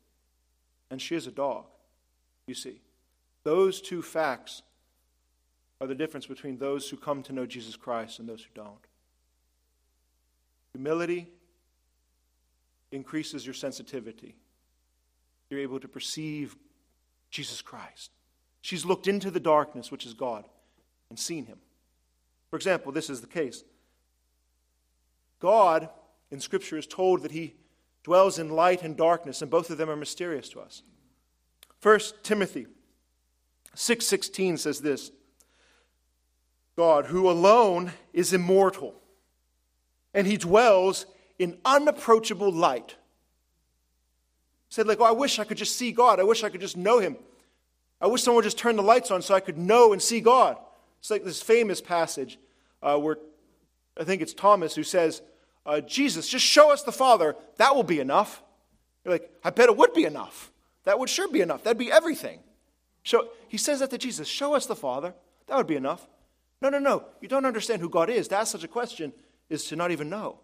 And 0.90 1.02
she 1.02 1.16
is 1.16 1.28
a 1.28 1.32
dog, 1.32 1.66
you 2.48 2.54
see. 2.54 2.82
Those 3.44 3.82
two 3.82 4.02
facts 4.02 4.62
are 5.82 5.88
the 5.88 5.96
difference 5.96 6.28
between 6.28 6.60
those 6.60 6.88
who 6.88 6.96
come 6.96 7.24
to 7.24 7.34
know 7.34 7.48
Jesus 7.48 7.76
Christ 7.76 8.20
and 8.20 8.30
those 8.30 8.44
who 8.44 8.50
don't. 8.54 8.86
Humility 10.74 11.28
increases 12.92 13.46
your 13.46 13.56
sensitivity. 13.56 14.36
You're 15.50 15.60
able 15.60 15.80
to 15.80 15.88
perceive 15.88 16.56
Jesus 17.32 17.62
Christ. 17.64 18.12
She's 18.62 18.86
looked 18.86 19.08
into 19.08 19.32
the 19.32 19.40
darkness, 19.40 19.92
which 19.92 20.06
is 20.06 20.14
God, 20.14 20.46
and 21.10 21.18
seen 21.18 21.48
him. 21.48 21.58
For 22.52 22.58
example, 22.58 22.92
this 22.92 23.10
is 23.10 23.22
the 23.22 23.28
case. 23.28 23.64
God 25.40 25.90
in 26.30 26.40
Scripture 26.40 26.78
is 26.78 26.86
told 26.86 27.24
that 27.24 27.32
he 27.32 27.56
dwells 28.04 28.38
in 28.38 28.50
light 28.50 28.84
and 28.84 28.96
darkness, 28.96 29.42
and 29.42 29.50
both 29.50 29.72
of 29.72 29.80
them 29.80 29.90
are 29.90 29.96
mysterious 29.96 30.48
to 30.50 30.60
us. 30.60 30.84
First 31.80 32.24
Timothy 32.24 32.68
6:16 33.76 34.60
says 34.60 34.82
this: 34.82 35.12
God, 36.76 37.08
who 37.08 37.30
alone 37.30 37.92
is 38.14 38.34
immortal, 38.34 38.96
and 40.14 40.26
he 40.26 40.38
dwells 40.38 41.06
in 41.38 41.58
unapproachable 41.66 42.52
light. 42.52 42.96
Said, 44.70 44.88
like, 44.88 45.02
oh, 45.02 45.06
I 45.06 45.12
wish 45.12 45.38
I 45.40 45.44
could 45.44 45.58
just 45.58 45.76
see 45.76 45.92
God. 45.92 46.20
I 46.20 46.24
wish 46.24 46.44
I 46.44 46.50
could 46.50 46.62
just 46.62 46.78
know 46.78 47.00
him. 47.00 47.18
I 48.00 48.08
wish 48.08 48.24
someone 48.24 48.38
would 48.38 48.46
just 48.46 48.58
turn 48.58 48.78
the 48.78 48.84
lights 48.84 49.12
on 49.12 49.22
so 49.22 49.36
I 49.36 49.42
could 49.42 49.58
know 49.58 49.92
and 49.92 50.02
see 50.02 50.22
God. 50.22 50.58
It's 51.00 51.12
like 51.12 51.24
this 51.24 51.42
famous 51.42 51.82
passage 51.82 52.40
uh, 52.82 52.98
where 52.98 53.18
I 54.00 54.04
think 54.04 54.22
it's 54.22 54.34
Thomas 54.34 54.74
who 54.74 54.84
says, 54.84 55.22
uh, 55.66 55.82
Jesus, 55.82 56.28
just 56.28 56.46
show 56.46 56.72
us 56.72 56.84
the 56.84 56.92
Father. 56.92 57.36
That 57.58 57.76
will 57.76 57.84
be 57.84 58.00
enough. 58.00 58.42
You're 59.04 59.14
like, 59.14 59.30
I 59.44 59.50
bet 59.50 59.70
it 59.70 59.78
would 59.78 59.94
be 59.94 60.06
enough. 60.06 60.52
That 60.86 61.00
would 61.00 61.10
sure 61.10 61.28
be 61.28 61.42
enough. 61.42 61.64
That'd 61.64 61.78
be 61.78 61.92
everything. 61.92 62.40
So 63.04 63.30
he 63.48 63.58
says 63.58 63.80
that 63.80 63.90
to 63.92 63.98
Jesus, 63.98 64.28
show 64.28 64.54
us 64.54 64.66
the 64.66 64.76
Father. 64.76 65.14
That 65.48 65.58
would 65.58 65.68
be 65.68 65.76
enough. 65.76 66.08
No, 66.62 66.70
no, 66.70 66.80
no. 66.80 67.06
You 67.22 67.28
don't 67.28 67.46
understand 67.46 67.82
who 67.82 67.90
God 67.90 68.10
is. 68.10 68.28
To 68.30 68.38
ask 68.38 68.52
such 68.52 68.64
a 68.64 68.68
question 68.68 69.14
is 69.50 69.66
to 69.66 69.76
not 69.76 69.92
even 69.92 70.10
know. 70.10 70.40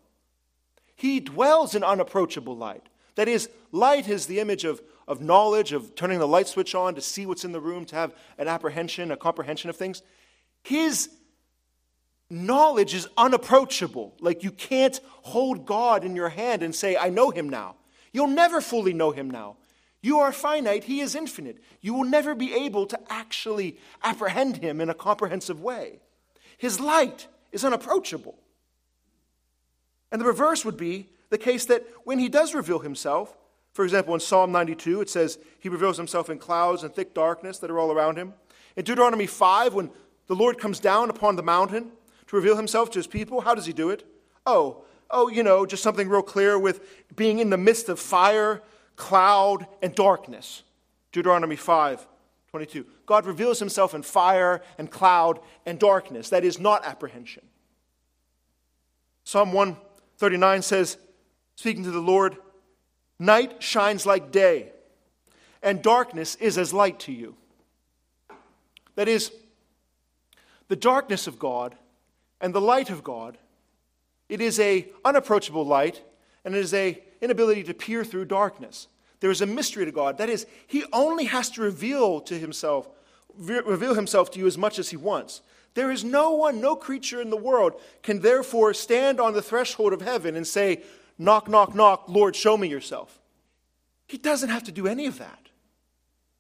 He 0.96 1.20
dwells 1.20 1.76
in 1.76 1.84
unapproachable 1.84 2.58
light. 2.58 2.84
That 3.16 3.28
is, 3.28 3.50
light 3.72 4.08
is 4.10 4.26
the 4.26 4.40
image 4.40 4.64
of, 4.64 4.82
of 5.08 5.22
knowledge, 5.22 5.74
of 5.74 5.96
turning 5.96 6.20
the 6.20 6.28
light 6.28 6.48
switch 6.48 6.74
on 6.74 6.96
to 6.96 7.02
see 7.02 7.26
what's 7.26 7.46
in 7.46 7.52
the 7.52 7.62
room, 7.62 7.86
to 7.86 7.96
have 7.96 8.16
an 8.38 8.48
apprehension, 8.48 9.12
a 9.12 9.18
comprehension 9.18 9.70
of 9.70 9.76
things. 9.76 10.02
His 10.64 11.10
knowledge 12.30 12.94
is 12.94 13.08
unapproachable. 13.16 14.16
Like 14.20 14.44
you 14.44 14.52
can't 14.52 15.00
hold 15.22 15.66
God 15.66 16.04
in 16.04 16.16
your 16.16 16.30
hand 16.30 16.64
and 16.64 16.76
say, 16.76 16.98
I 16.98 17.10
know 17.10 17.30
him 17.30 17.48
now. 17.48 17.76
You'll 18.12 18.28
never 18.28 18.60
fully 18.60 18.94
know 18.94 19.12
him 19.12 19.30
now. 19.30 19.58
You 20.02 20.20
are 20.20 20.32
finite, 20.32 20.84
he 20.86 21.02
is 21.02 21.16
infinite. 21.16 21.58
You 21.82 21.94
will 21.94 22.06
never 22.06 22.36
be 22.36 22.54
able 22.54 22.86
to 22.88 23.00
actually 23.10 23.78
apprehend 24.04 24.58
him 24.58 24.80
in 24.80 24.90
a 24.90 24.94
comprehensive 24.94 25.62
way. 25.62 26.00
His 26.58 26.80
light 26.80 27.28
is 27.52 27.64
unapproachable. 27.64 28.36
And 30.12 30.20
the 30.20 30.26
reverse 30.26 30.66
would 30.66 30.78
be 30.78 31.10
the 31.30 31.38
case 31.38 31.66
that 31.66 31.86
when 32.04 32.20
he 32.20 32.30
does 32.30 32.56
reveal 32.56 32.80
himself, 32.80 33.38
for 33.74 33.84
example, 33.84 34.14
in 34.14 34.20
Psalm 34.20 34.52
92, 34.52 35.02
it 35.02 35.10
says 35.10 35.38
he 35.60 35.70
reveals 35.70 35.98
himself 35.98 36.30
in 36.30 36.40
clouds 36.40 36.84
and 36.84 36.94
thick 36.94 37.14
darkness 37.14 37.60
that 37.60 37.70
are 37.70 37.80
all 37.80 37.92
around 37.92 38.18
him. 38.18 38.34
In 38.76 38.84
Deuteronomy 38.84 39.28
5, 39.28 39.74
when 39.74 39.92
the 40.28 40.36
Lord 40.36 40.58
comes 40.58 40.80
down 40.80 41.10
upon 41.10 41.36
the 41.36 41.44
mountain 41.44 41.92
to 42.28 42.36
reveal 42.36 42.56
himself 42.56 42.90
to 42.92 43.00
his 43.00 43.08
people, 43.08 43.42
how 43.42 43.54
does 43.54 43.66
he 43.66 43.74
do 43.74 43.90
it? 43.90 44.04
Oh, 44.46 44.84
oh, 45.12 45.30
you 45.30 45.44
know, 45.44 45.66
just 45.66 45.84
something 45.84 46.10
real 46.10 46.22
clear 46.22 46.58
with 46.58 46.82
being 47.16 47.40
in 47.40 47.50
the 47.50 47.58
midst 47.58 47.90
of 47.90 48.00
fire, 48.00 48.64
cloud, 48.96 49.68
and 49.82 49.94
darkness. 49.94 50.64
Deuteronomy 51.12 51.56
5, 51.56 52.08
22. 52.50 52.86
God 53.06 53.26
reveals 53.26 53.60
himself 53.60 53.94
in 53.94 54.04
fire 54.04 54.62
and 54.78 54.90
cloud 54.90 55.40
and 55.66 55.80
darkness. 55.80 56.30
That 56.30 56.46
is 56.46 56.60
not 56.60 56.86
apprehension. 56.86 57.44
Psalm 59.24 59.52
139 59.52 60.62
says, 60.62 60.98
speaking 61.56 61.84
to 61.84 61.92
the 61.92 62.00
Lord, 62.00 62.38
Night 63.20 63.64
shines 63.64 64.06
like 64.06 64.32
day, 64.32 64.72
and 65.64 65.82
darkness 65.82 66.36
is 66.36 66.58
as 66.58 66.74
light 66.74 67.00
to 67.02 67.12
you. 67.12 67.36
That 68.96 69.08
is, 69.08 69.32
the 70.68 70.76
darkness 70.76 71.28
of 71.28 71.40
God 71.40 71.76
and 72.40 72.54
the 72.54 72.62
light 72.62 72.90
of 72.90 73.04
God, 73.04 73.38
it 74.30 74.40
is 74.40 74.60
a 74.60 74.88
unapproachable 75.04 75.66
light, 75.66 76.04
and 76.46 76.54
it 76.54 76.60
is 76.60 76.74
a 76.74 77.02
inability 77.22 77.64
to 77.64 77.74
peer 77.74 78.04
through 78.04 78.26
darkness. 78.26 78.88
There 79.20 79.32
is 79.32 79.42
a 79.42 79.46
mystery 79.46 79.86
to 79.86 79.92
God. 79.92 80.18
That 80.18 80.30
is, 80.30 80.46
He 80.68 80.84
only 80.94 81.26
has 81.26 81.50
to 81.52 81.62
reveal 81.62 82.22
to 82.22 82.38
Himself, 82.38 82.88
reveal 83.38 83.94
Himself 83.94 84.32
to 84.32 84.40
you 84.40 84.48
as 84.48 84.58
much 84.58 84.80
as 84.80 84.90
He 84.90 84.98
wants. 84.98 85.42
There 85.74 85.92
is 85.92 86.04
no 86.04 86.32
one, 86.32 86.60
no 86.60 86.76
creature 86.76 87.22
in 87.22 87.30
the 87.30 87.38
world 87.38 87.80
can 88.02 88.22
therefore 88.22 88.74
stand 88.74 89.20
on 89.20 89.34
the 89.34 89.42
threshold 89.42 89.94
of 89.94 90.02
heaven 90.02 90.36
and 90.36 90.46
say, 90.46 90.84
Knock, 91.20 91.48
knock, 91.48 91.74
knock, 91.74 92.06
Lord, 92.08 92.36
show 92.36 92.58
me 92.58 92.68
yourself. 92.68 93.20
He 94.08 94.18
doesn't 94.18 94.50
have 94.50 94.64
to 94.64 94.72
do 94.72 94.88
any 94.88 95.08
of 95.08 95.18
that. 95.18 95.50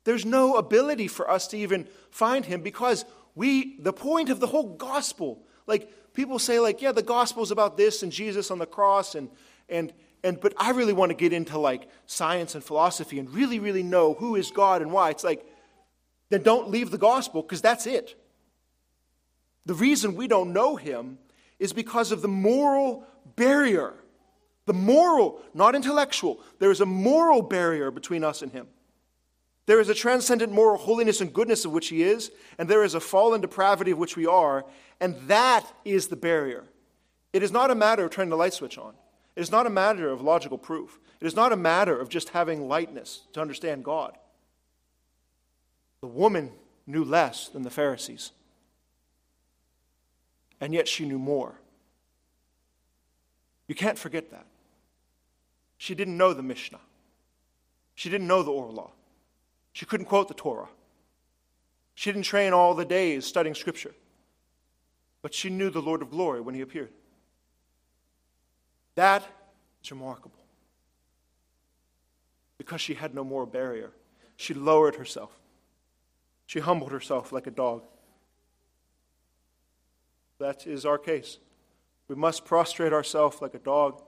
There's 0.04 0.26
no 0.26 0.56
ability 0.56 1.08
for 1.08 1.30
us 1.30 1.48
to 1.48 1.58
even 1.58 1.88
find 2.12 2.46
him 2.46 2.62
because 2.62 3.06
we, 3.36 3.78
the 3.80 3.94
point 3.94 4.30
of 4.30 4.40
the 4.40 4.48
whole 4.48 4.76
gospel, 4.76 5.44
like 5.66 6.14
people 6.14 6.40
say, 6.40 6.60
like, 6.60 6.82
yeah, 6.82 6.92
the 6.92 7.04
gospel 7.04 7.44
is 7.44 7.52
about 7.52 7.76
this 7.76 8.04
and 8.04 8.12
Jesus 8.12 8.50
on 8.50 8.58
the 8.58 8.66
cross, 8.66 9.16
and, 9.16 9.30
and, 9.68 9.94
and, 10.28 10.42
but 10.42 10.54
I 10.58 10.72
really 10.72 10.92
want 10.92 11.10
to 11.12 11.16
get 11.16 11.32
into 11.32 11.58
like 11.58 11.88
science 12.06 12.54
and 12.54 12.64
philosophy 12.64 13.18
and 13.18 13.34
really, 13.34 13.60
really 13.60 13.82
know 13.82 14.14
who 14.14 14.36
is 14.36 14.52
God 14.52 14.82
and 14.82 14.92
why. 14.92 15.10
It's 15.10 15.24
like, 15.24 15.46
then 16.30 16.44
don't 16.44 16.70
leave 16.70 16.92
the 16.92 16.98
gospel 16.98 17.42
because 17.42 17.62
that's 17.62 17.88
it. 17.88 18.22
The 19.66 19.74
reason 19.74 20.16
we 20.16 20.28
don't 20.28 20.52
know 20.52 20.76
him 20.76 21.18
is 21.60 21.72
because 21.72 22.12
of 22.12 22.22
the 22.22 22.28
moral 22.28 23.06
barrier. 23.38 23.94
The 24.66 24.74
moral, 24.74 25.42
not 25.54 25.76
intellectual. 25.76 26.42
There 26.60 26.72
is 26.72 26.82
a 26.82 26.86
moral 26.86 27.42
barrier 27.42 27.90
between 27.90 28.26
us 28.26 28.42
and 28.42 28.52
him. 28.52 28.68
There 29.66 29.80
is 29.80 29.88
a 29.88 29.94
transcendent 29.94 30.52
moral 30.52 30.78
holiness 30.78 31.22
and 31.22 31.34
goodness 31.34 31.64
of 31.64 31.72
which 31.72 31.88
he 31.88 32.04
is, 32.04 32.32
and 32.58 32.68
there 32.68 32.84
is 32.84 32.96
a 32.96 33.00
fallen 33.00 33.40
depravity 33.40 33.92
of 33.92 33.98
which 33.98 34.18
we 34.18 34.26
are, 34.26 34.66
and 35.00 35.16
that 35.28 35.66
is 35.86 36.08
the 36.08 36.16
barrier. 36.18 36.66
It 37.32 37.44
is 37.44 37.52
not 37.52 37.72
a 37.72 37.76
matter 37.76 38.04
of 38.04 38.12
turning 38.12 38.30
the 38.30 38.38
light 38.38 38.54
switch 38.54 38.78
on. 38.78 38.94
It 39.38 39.42
is 39.42 39.52
not 39.52 39.68
a 39.68 39.70
matter 39.70 40.10
of 40.10 40.22
logical 40.22 40.58
proof. 40.58 41.00
It 41.22 41.28
is 41.28 41.36
not 41.36 41.54
a 41.54 41.56
matter 41.56 41.96
of 41.96 42.10
just 42.10 42.30
having 42.30 42.68
lightness 42.68 43.22
to 43.34 43.40
understand 43.40 43.86
God. 43.86 44.18
The 46.02 46.08
woman 46.08 46.52
knew 46.88 47.04
less 47.04 47.48
than 47.48 47.62
the 47.62 47.70
Pharisees. 47.70 48.32
and 50.60 50.74
yet 50.74 50.88
she 50.88 51.06
knew 51.06 51.20
more. 51.20 51.54
You 53.68 53.76
can't 53.76 54.00
forget 54.00 54.32
that. 54.32 54.48
She 55.78 55.94
didn't 55.94 56.18
know 56.18 56.34
the 56.34 56.42
Mishnah. 56.42 56.80
She 57.94 58.10
didn't 58.10 58.26
know 58.26 58.42
the 58.42 58.50
oral 58.50 58.74
law. 58.74 58.90
She 59.72 59.86
couldn't 59.86 60.08
quote 60.08 60.30
the 60.30 60.34
Torah. 60.34 60.70
She 61.94 62.12
didn't 62.12 62.26
train 62.26 62.54
all 62.54 62.74
the 62.74 62.86
days 62.86 63.24
studying 63.28 63.54
Scripture. 63.54 63.94
But 65.22 65.36
she 65.36 65.52
knew 65.52 65.70
the 65.70 65.80
Lord 65.80 66.02
of 66.02 66.10
glory 66.10 66.42
when 66.42 66.56
he 66.56 66.62
appeared. 66.62 66.90
That 68.98 69.24
is 69.84 69.92
remarkable. 69.92 70.44
Because 72.58 72.82
she 72.82 72.96
had 72.96 73.14
no 73.14 73.24
more 73.24 73.46
barrier, 73.46 73.92
she 74.38 74.56
lowered 74.56 74.96
herself. 74.96 75.38
She 76.48 76.60
humbled 76.60 76.92
herself 76.92 77.32
like 77.32 77.46
a 77.46 77.52
dog. 77.52 77.84
That 80.40 80.66
is 80.66 80.84
our 80.84 80.98
case. 80.98 81.38
We 82.08 82.16
must 82.16 82.44
prostrate 82.44 82.92
ourselves 82.92 83.40
like 83.40 83.54
a 83.54 83.60
dog 83.60 84.02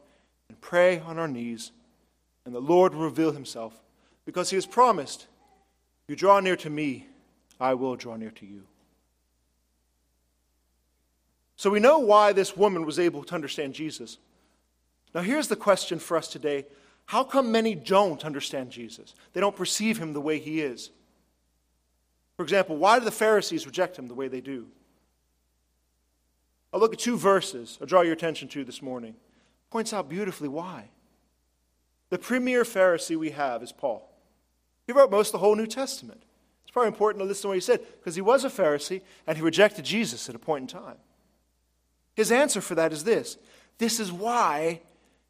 and 0.48 0.60
pray 0.60 1.00
on 1.00 1.20
our 1.20 1.28
knees, 1.28 1.72
and 2.44 2.56
the 2.56 2.60
Lord 2.60 2.96
will 2.96 3.04
reveal 3.04 3.32
himself 3.32 3.80
because 4.26 4.50
he 4.50 4.56
has 4.58 4.66
promised, 4.66 5.28
You 6.08 6.16
draw 6.16 6.40
near 6.40 6.56
to 6.56 6.70
me, 6.70 7.06
I 7.60 7.76
will 7.76 7.96
draw 7.96 8.16
near 8.16 8.32
to 8.32 8.46
you. 8.46 8.64
So 11.58 11.70
we 11.70 11.80
know 11.80 12.00
why 12.00 12.34
this 12.34 12.58
woman 12.58 12.88
was 12.88 12.98
able 12.98 13.24
to 13.26 13.36
understand 13.36 13.76
Jesus. 13.76 14.18
Now, 15.14 15.22
here's 15.22 15.48
the 15.48 15.56
question 15.56 16.00
for 16.00 16.18
us 16.18 16.28
today 16.28 16.66
How 17.06 17.24
come 17.24 17.52
many 17.52 17.76
don't 17.76 18.26
understand 18.26 18.72
Jesus? 18.72 19.16
They 19.34 19.42
don't 19.42 19.56
perceive 19.56 19.98
him 19.98 20.14
the 20.14 20.22
way 20.22 20.40
he 20.40 20.62
is. 20.62 20.92
For 22.38 22.44
example, 22.44 22.78
why 22.78 23.00
do 23.00 23.06
the 23.06 23.12
Pharisees 23.12 23.66
reject 23.66 23.98
him 23.98 24.08
the 24.08 24.14
way 24.14 24.28
they 24.28 24.42
do? 24.42 24.68
I'll 26.72 26.80
look 26.80 26.94
at 26.94 27.00
two 27.00 27.18
verses 27.18 27.78
I'll 27.82 27.88
draw 27.88 28.02
your 28.02 28.14
attention 28.14 28.48
to 28.50 28.64
this 28.64 28.82
morning. 28.82 29.16
Points 29.70 29.94
out 29.94 30.10
beautifully 30.10 30.50
why. 30.50 30.90
The 32.10 32.18
premier 32.18 32.64
Pharisee 32.64 33.18
we 33.18 33.32
have 33.32 33.62
is 33.62 33.72
Paul. 33.72 34.10
He 34.88 34.94
wrote 34.94 35.12
most 35.12 35.28
of 35.28 35.34
the 35.34 35.38
whole 35.40 35.56
New 35.56 35.68
Testament. 35.68 36.24
It's 36.64 36.72
probably 36.72 36.88
important 36.88 37.22
to 37.22 37.28
listen 37.28 37.44
to 37.44 37.48
what 37.50 37.56
he 37.56 37.62
said 37.62 37.82
because 38.00 38.16
he 38.16 38.22
was 38.22 38.44
a 38.44 38.50
Pharisee 38.50 39.02
and 39.28 39.38
he 39.38 39.44
rejected 39.44 39.86
Jesus 39.86 40.30
at 40.30 40.36
a 40.36 40.40
point 40.40 40.72
in 40.72 40.80
time. 40.80 40.98
His 42.16 42.32
answer 42.32 42.62
for 42.62 42.76
that 42.76 42.94
is 42.94 43.04
this 43.04 43.38
This 43.78 44.00
is 44.00 44.12
why 44.12 44.82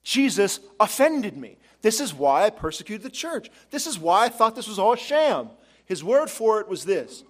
Jesus 0.09 0.59
offended 0.79 1.37
me. 1.37 1.57
This 1.81 1.99
is 1.99 2.13
why 2.13 2.43
I 2.43 2.49
persecuted 2.49 3.03
the 3.03 3.09
church. 3.09 3.49
This 3.69 3.87
is 3.87 3.99
why 3.99 4.25
I 4.25 4.29
thought 4.29 4.55
this 4.55 4.67
was 4.67 4.79
all 4.79 4.93
a 4.93 4.97
sham. 4.97 5.49
His 5.85 6.03
word 6.03 6.29
for 6.29 6.59
it 6.59 6.67
was 6.67 6.85
this 6.85 7.23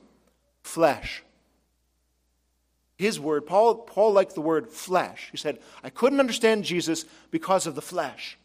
flesh 0.64 1.24
his 3.00 3.18
word, 3.18 3.48
Paul, 3.48 3.76
Paul 3.76 4.12
liked 4.12 4.36
the 4.36 4.42
word 4.42 4.68
flesh. 4.70 5.30
He 5.32 5.38
said, 5.38 5.60
I 5.82 5.90
couldn't 5.90 6.20
understand 6.20 6.66
Jesus 6.66 7.06
because 7.32 7.66
of 7.66 7.74
the 7.74 7.82
flesh. 7.82 8.38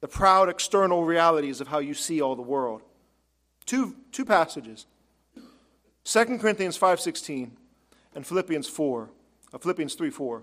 The 0.00 0.08
proud 0.08 0.50
external 0.50 1.02
realities 1.06 1.62
of 1.62 1.68
how 1.68 1.78
you 1.78 1.94
see 1.94 2.20
all 2.20 2.36
the 2.36 2.42
world. 2.42 2.82
Two, 3.64 3.96
two 4.12 4.26
passages. 4.26 4.84
2 6.04 6.38
Corinthians 6.38 6.78
5.16 6.78 7.48
and 8.14 8.26
Philippians 8.26 8.68
4, 8.68 9.08
uh, 9.54 9.58
Philippians 9.58 9.94
3 9.94 10.10
4. 10.10 10.42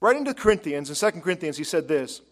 Writing 0.00 0.24
to 0.24 0.34
Corinthians, 0.34 0.88
in 0.88 1.12
2 1.12 1.20
Corinthians, 1.20 1.56
he 1.56 1.64
said 1.64 1.88
this 1.88 2.22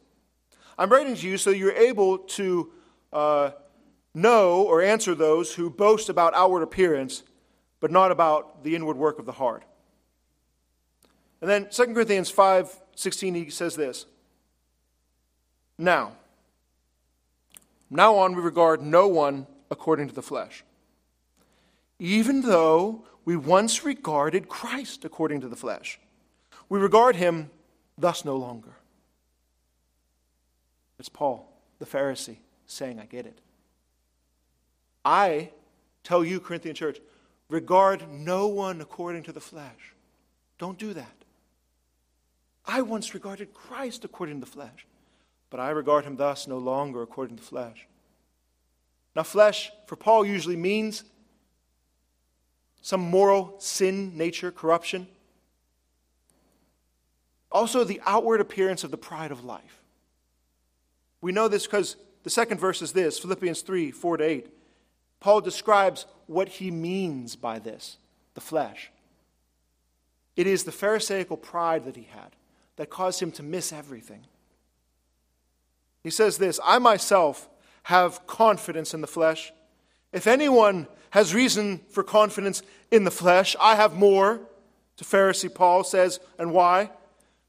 I'm 0.79 0.91
writing 0.91 1.15
to 1.15 1.29
you 1.29 1.37
so 1.37 1.51
you're 1.51 1.73
able 1.73 2.19
to 2.19 2.73
uh, 3.13 3.51
know 4.15 4.63
or 4.63 4.83
answer 4.83 5.15
those 5.15 5.55
who 5.55 5.71
boast 5.71 6.09
about 6.09 6.35
outward 6.35 6.63
appearance 6.63 7.23
but 7.81 7.91
not 7.91 8.11
about 8.11 8.65
the 8.65 8.75
inward 8.75 8.97
work 8.97 9.19
of 9.19 9.27
the 9.27 9.33
heart. 9.33 9.65
And 11.41 11.49
then 11.49 11.69
2 11.71 11.95
Corinthians 11.95 12.31
5 12.31 12.81
16, 12.95 13.35
he 13.35 13.51
says 13.51 13.77
this 13.77 14.07
Now, 15.77 16.13
now 17.91 18.17
on, 18.17 18.35
we 18.35 18.43
regard 18.43 18.83
no 18.83 19.07
one 19.07 19.47
according 19.71 20.09
to 20.09 20.15
the 20.15 20.23
flesh, 20.23 20.65
even 21.99 22.43
though 22.43 23.05
we 23.25 23.37
once 23.37 23.85
regarded 23.85 24.49
Christ 24.49 25.05
according 25.05 25.43
to 25.43 25.49
the 25.49 25.57
flesh. 25.57 26.01
We 26.69 26.79
regard 26.79 27.17
him 27.17 27.51
thus 27.99 28.25
no 28.25 28.37
longer. 28.37 28.73
It's 30.99 31.09
Paul, 31.09 31.51
the 31.79 31.87
Pharisee, 31.87 32.37
saying, 32.67 32.99
I 32.99 33.05
get 33.05 33.27
it. 33.27 33.39
I 35.05 35.51
tell 36.03 36.25
you, 36.25 36.41
Corinthian 36.41 36.75
church, 36.75 36.99
Regard 37.51 38.11
no 38.11 38.47
one 38.47 38.81
according 38.81 39.23
to 39.25 39.33
the 39.33 39.41
flesh. 39.41 39.95
Don't 40.59 40.79
do 40.79 40.93
that. 40.93 41.15
I 42.67 42.83
once 42.83 43.15
regarded 43.15 43.55
Christ 43.55 44.05
according 44.05 44.41
to 44.41 44.45
the 44.45 44.53
flesh, 44.53 44.87
but 45.49 45.59
I 45.59 45.71
regard 45.71 46.05
him 46.05 46.17
thus 46.17 46.47
no 46.47 46.59
longer 46.59 47.01
according 47.01 47.37
to 47.37 47.43
the 47.43 47.49
flesh. 47.49 47.87
Now, 49.17 49.23
flesh 49.23 49.73
for 49.87 49.97
Paul 49.97 50.27
usually 50.27 50.57
means 50.57 51.05
some 52.83 53.01
moral 53.01 53.55
sin, 53.59 54.17
nature, 54.17 54.53
corruption. 54.53 55.09
Also, 57.51 57.85
the 57.85 58.01
outward 58.07 58.41
appearance 58.41 58.85
of 58.85 58.91
the 58.91 58.99
pride 58.99 59.31
of 59.31 59.45
life. 59.45 59.83
We 61.21 61.33
know 61.33 61.49
this 61.49 61.67
because 61.67 61.97
the 62.23 62.31
second 62.31 62.59
verse 62.59 62.83
is 62.83 62.93
this 62.93 63.19
Philippians 63.19 63.63
3 63.63 63.91
4 63.91 64.17
to 64.19 64.25
8. 64.25 64.47
Paul 65.21 65.41
describes 65.41 66.07
what 66.27 66.49
he 66.49 66.71
means 66.71 67.37
by 67.37 67.59
this 67.59 67.97
the 68.35 68.41
flesh. 68.41 68.91
It 70.37 70.47
is 70.47 70.65
the 70.65 70.73
Pharisaical 70.73 71.37
pride 71.37 71.85
that 71.87 71.97
he 71.97 72.07
had 72.13 72.37
that 72.77 72.91
caused 72.91 73.21
him 73.21 73.33
to 73.33 73.43
miss 73.43 73.73
everything. 73.73 74.21
He 76.05 76.11
says 76.11 76.39
this 76.39 76.61
I 76.65 76.79
myself 76.79 77.49
have 77.85 78.27
confidence 78.27 78.95
in 78.95 79.01
the 79.01 79.07
flesh. 79.07 79.53
If 80.13 80.27
anyone 80.27 80.87
has 81.11 81.35
reason 81.35 81.81
for 81.91 82.03
confidence 82.03 82.63
in 82.91 83.05
the 83.05 83.11
flesh, 83.11 83.57
I 83.61 83.75
have 83.75 83.95
more, 83.95 84.41
to 84.97 85.05
Pharisee 85.05 85.53
Paul 85.53 85.85
says, 85.85 86.21
and 86.39 86.53
why? 86.53 86.91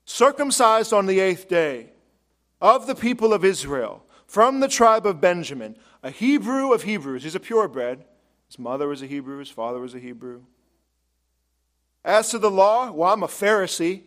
Circumcised 0.10 0.91
on 0.91 1.06
the 1.06 1.19
eighth 1.19 1.48
day 1.48 1.91
of 2.60 2.88
the 2.88 2.95
people 2.95 3.32
of 3.32 3.45
Israel, 3.45 4.04
from 4.26 4.60
the 4.60 4.67
tribe 4.67 5.06
of 5.06 5.22
Benjamin, 5.22 5.78
a 6.02 6.10
Hebrew 6.10 6.74
of 6.74 6.82
Hebrews. 6.82 7.22
He's 7.22 7.36
a 7.36 7.39
purebred. 7.39 8.04
His 8.48 8.58
mother 8.58 8.88
was 8.88 9.04
a 9.04 9.06
Hebrew, 9.06 9.38
his 9.38 9.52
father 9.52 9.80
was 9.80 9.93
a 9.93 10.00
Hebrew. 10.00 10.41
As 12.04 12.32
to 12.32 12.39
the 12.39 12.50
law, 12.50 12.91
well, 12.91 13.13
I'm 13.13 13.22
a 13.22 13.28
Pharisee. 13.28 14.02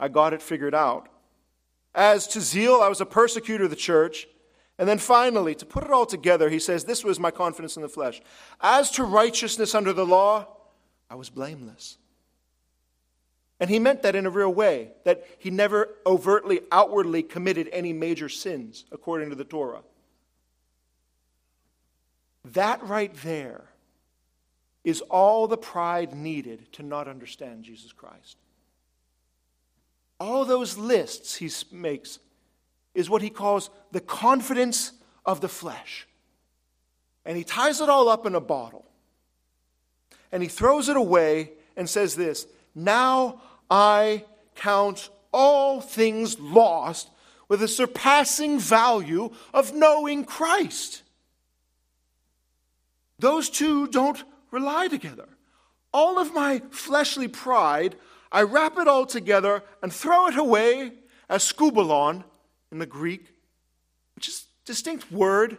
I 0.00 0.08
got 0.08 0.32
it 0.32 0.40
figured 0.40 0.74
out. 0.74 1.10
As 1.94 2.26
to 2.28 2.40
zeal, 2.40 2.80
I 2.80 2.88
was 2.88 3.02
a 3.02 3.06
persecutor 3.06 3.64
of 3.64 3.70
the 3.70 3.76
church. 3.76 4.26
And 4.78 4.88
then 4.88 4.98
finally, 4.98 5.54
to 5.56 5.66
put 5.66 5.84
it 5.84 5.90
all 5.90 6.06
together, 6.06 6.48
he 6.48 6.58
says, 6.58 6.84
This 6.84 7.04
was 7.04 7.20
my 7.20 7.30
confidence 7.30 7.76
in 7.76 7.82
the 7.82 7.88
flesh. 7.90 8.22
As 8.62 8.90
to 8.92 9.04
righteousness 9.04 9.74
under 9.74 9.92
the 9.92 10.06
law, 10.06 10.46
I 11.10 11.16
was 11.16 11.28
blameless. 11.28 11.98
And 13.60 13.70
he 13.70 13.78
meant 13.78 14.02
that 14.02 14.16
in 14.16 14.26
a 14.26 14.30
real 14.30 14.52
way, 14.52 14.92
that 15.04 15.24
he 15.38 15.50
never 15.50 15.90
overtly, 16.04 16.60
outwardly 16.72 17.22
committed 17.22 17.68
any 17.72 17.92
major 17.92 18.28
sins 18.28 18.84
according 18.90 19.30
to 19.30 19.36
the 19.36 19.44
Torah. 19.44 19.82
That 22.44 22.82
right 22.82 23.14
there 23.22 23.64
is 24.82 25.00
all 25.02 25.46
the 25.46 25.56
pride 25.56 26.14
needed 26.14 26.70
to 26.72 26.82
not 26.82 27.08
understand 27.08 27.64
Jesus 27.64 27.92
Christ. 27.92 28.36
All 30.20 30.44
those 30.44 30.76
lists 30.76 31.36
he 31.36 31.50
makes 31.72 32.18
is 32.94 33.08
what 33.08 33.22
he 33.22 33.30
calls 33.30 33.70
the 33.92 34.00
confidence 34.00 34.92
of 35.24 35.40
the 35.40 35.48
flesh. 35.48 36.06
And 37.24 37.36
he 37.36 37.44
ties 37.44 37.80
it 37.80 37.88
all 37.88 38.08
up 38.08 38.26
in 38.26 38.34
a 38.34 38.40
bottle. 38.40 38.84
And 40.30 40.42
he 40.42 40.48
throws 40.48 40.88
it 40.88 40.96
away 40.96 41.52
and 41.76 41.88
says 41.88 42.14
this 42.14 42.46
Now 42.74 43.40
I 43.70 44.24
count 44.54 45.08
all 45.32 45.80
things 45.80 46.38
lost 46.38 47.10
with 47.48 47.60
the 47.60 47.68
surpassing 47.68 48.58
value 48.58 49.30
of 49.52 49.74
knowing 49.74 50.24
Christ. 50.24 51.02
Those 53.18 53.48
two 53.50 53.86
don't 53.88 54.22
rely 54.50 54.88
together. 54.88 55.28
All 55.92 56.18
of 56.18 56.34
my 56.34 56.62
fleshly 56.70 57.28
pride, 57.28 57.96
I 58.32 58.42
wrap 58.42 58.78
it 58.78 58.88
all 58.88 59.06
together 59.06 59.62
and 59.82 59.92
throw 59.92 60.26
it 60.26 60.36
away 60.36 60.92
as 61.28 61.44
skubalon 61.44 62.24
in 62.72 62.78
the 62.78 62.86
Greek, 62.86 63.28
which 64.16 64.28
is 64.28 64.46
a 64.64 64.66
distinct 64.66 65.12
word 65.12 65.58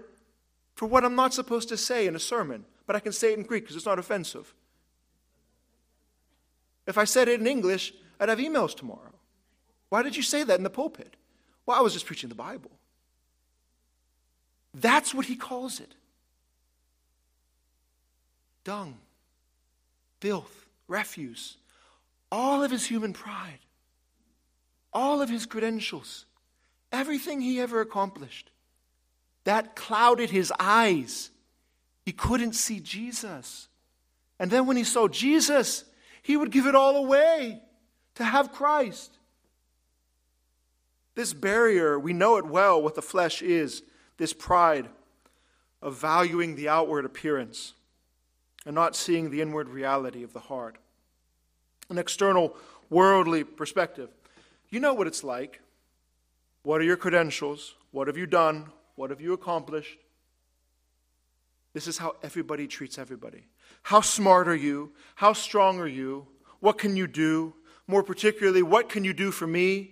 for 0.76 0.86
what 0.86 1.06
I'm 1.06 1.16
not 1.16 1.34
supposed 1.34 1.70
to 1.70 1.78
say 1.78 2.06
in 2.06 2.16
a 2.16 2.20
sermon, 2.20 2.66
but 2.86 2.96
I 2.96 3.00
can 3.00 3.14
say 3.14 3.32
it 3.32 3.38
in 3.38 3.46
Greek 3.46 3.64
because 3.64 3.78
it's 3.78 3.86
not 3.86 4.00
offensive. 4.00 4.54
If 6.88 6.98
I 6.98 7.04
said 7.04 7.28
it 7.28 7.40
in 7.40 7.48
English, 7.48 7.94
I'd 8.20 8.30
have 8.30 8.40
emails 8.40 8.76
tomorrow. 8.76 9.14
Why 9.90 10.04
did 10.04 10.16
you 10.16 10.24
say 10.24 10.44
that 10.44 10.58
in 10.58 10.64
the 10.64 10.70
pulpit? 10.70 11.16
Well, 11.66 11.78
I 11.78 11.82
was 11.82 11.94
just 11.94 12.06
preaching 12.06 12.30
the 12.30 12.36
Bible. 12.36 12.72
That's 14.74 15.14
what 15.14 15.26
he 15.26 15.36
calls 15.36 15.80
it 15.80 15.96
dung, 18.64 18.98
filth, 20.20 20.66
refuse, 20.88 21.58
all 22.32 22.64
of 22.64 22.72
his 22.72 22.86
human 22.86 23.14
pride, 23.14 23.60
all 24.92 25.22
of 25.22 25.30
his 25.30 25.46
credentials, 25.46 26.26
everything 26.92 27.42
he 27.42 27.62
ever 27.62 27.80
accomplished. 27.80 28.50
That 29.44 29.76
clouded 29.76 30.32
his 30.32 30.52
eyes. 30.60 31.30
He 32.04 32.12
couldn't 32.12 32.54
see 32.54 32.80
Jesus. 32.80 33.68
And 34.40 34.50
then 34.50 34.66
when 34.66 34.78
he 34.78 34.84
saw 34.84 35.08
Jesus, 35.08 35.86
he 36.26 36.36
would 36.36 36.50
give 36.50 36.66
it 36.66 36.74
all 36.74 36.96
away 36.96 37.62
to 38.16 38.24
have 38.24 38.52
Christ. 38.52 39.20
This 41.14 41.34
barrier, 41.34 42.00
we 42.00 42.14
know 42.14 42.38
it 42.38 42.48
well 42.48 42.82
what 42.82 42.96
the 42.96 43.04
flesh 43.04 43.44
is 43.44 43.84
this 44.18 44.34
pride 44.34 44.90
of 45.84 46.00
valuing 46.00 46.56
the 46.56 46.68
outward 46.68 47.06
appearance 47.06 47.76
and 48.66 48.74
not 48.74 48.96
seeing 48.96 49.30
the 49.30 49.40
inward 49.40 49.70
reality 49.70 50.24
of 50.24 50.34
the 50.34 50.40
heart. 50.40 50.78
An 51.92 52.00
external 52.00 52.58
worldly 52.90 53.44
perspective. 53.44 54.10
You 54.72 54.80
know 54.80 54.96
what 54.96 55.06
it's 55.06 55.24
like. 55.24 55.62
What 56.64 56.82
are 56.82 56.86
your 56.86 56.98
credentials? 56.98 57.76
What 57.92 58.08
have 58.08 58.18
you 58.18 58.26
done? 58.26 58.72
What 58.96 59.12
have 59.12 59.22
you 59.22 59.34
accomplished? 59.34 60.00
This 61.76 61.88
is 61.90 61.98
how 61.98 62.16
everybody 62.24 62.68
treats 62.68 62.98
everybody. 62.98 63.44
How 63.84 64.00
smart 64.00 64.48
are 64.48 64.56
you? 64.56 64.94
How 65.16 65.34
strong 65.34 65.78
are 65.82 65.88
you? 65.88 66.26
What 66.62 66.78
can 66.78 66.96
you 66.96 67.06
do? 67.06 67.54
More 67.86 68.02
particularly, 68.02 68.64
what 68.64 68.88
can 68.88 69.04
you 69.04 69.12
do 69.12 69.30
for 69.30 69.46
me? 69.46 69.92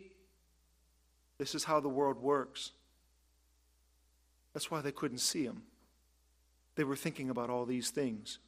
This 1.37 1.53
is 1.53 1.65
how 1.65 1.81
the 1.81 1.89
world 1.89 2.21
works. 2.21 2.71
That's 4.53 4.71
why 4.71 4.79
they 4.79 4.93
couldn't 4.93 5.17
see 5.17 5.43
him. 5.43 5.63
They 6.75 6.85
were 6.85 6.95
thinking 6.95 7.29
about 7.29 7.49
all 7.49 7.65
these 7.65 7.89
things. 7.89 8.39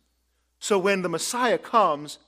So 0.60 0.80
when 0.80 1.02
the 1.02 1.10
Messiah 1.10 1.58
comes, 1.58 2.20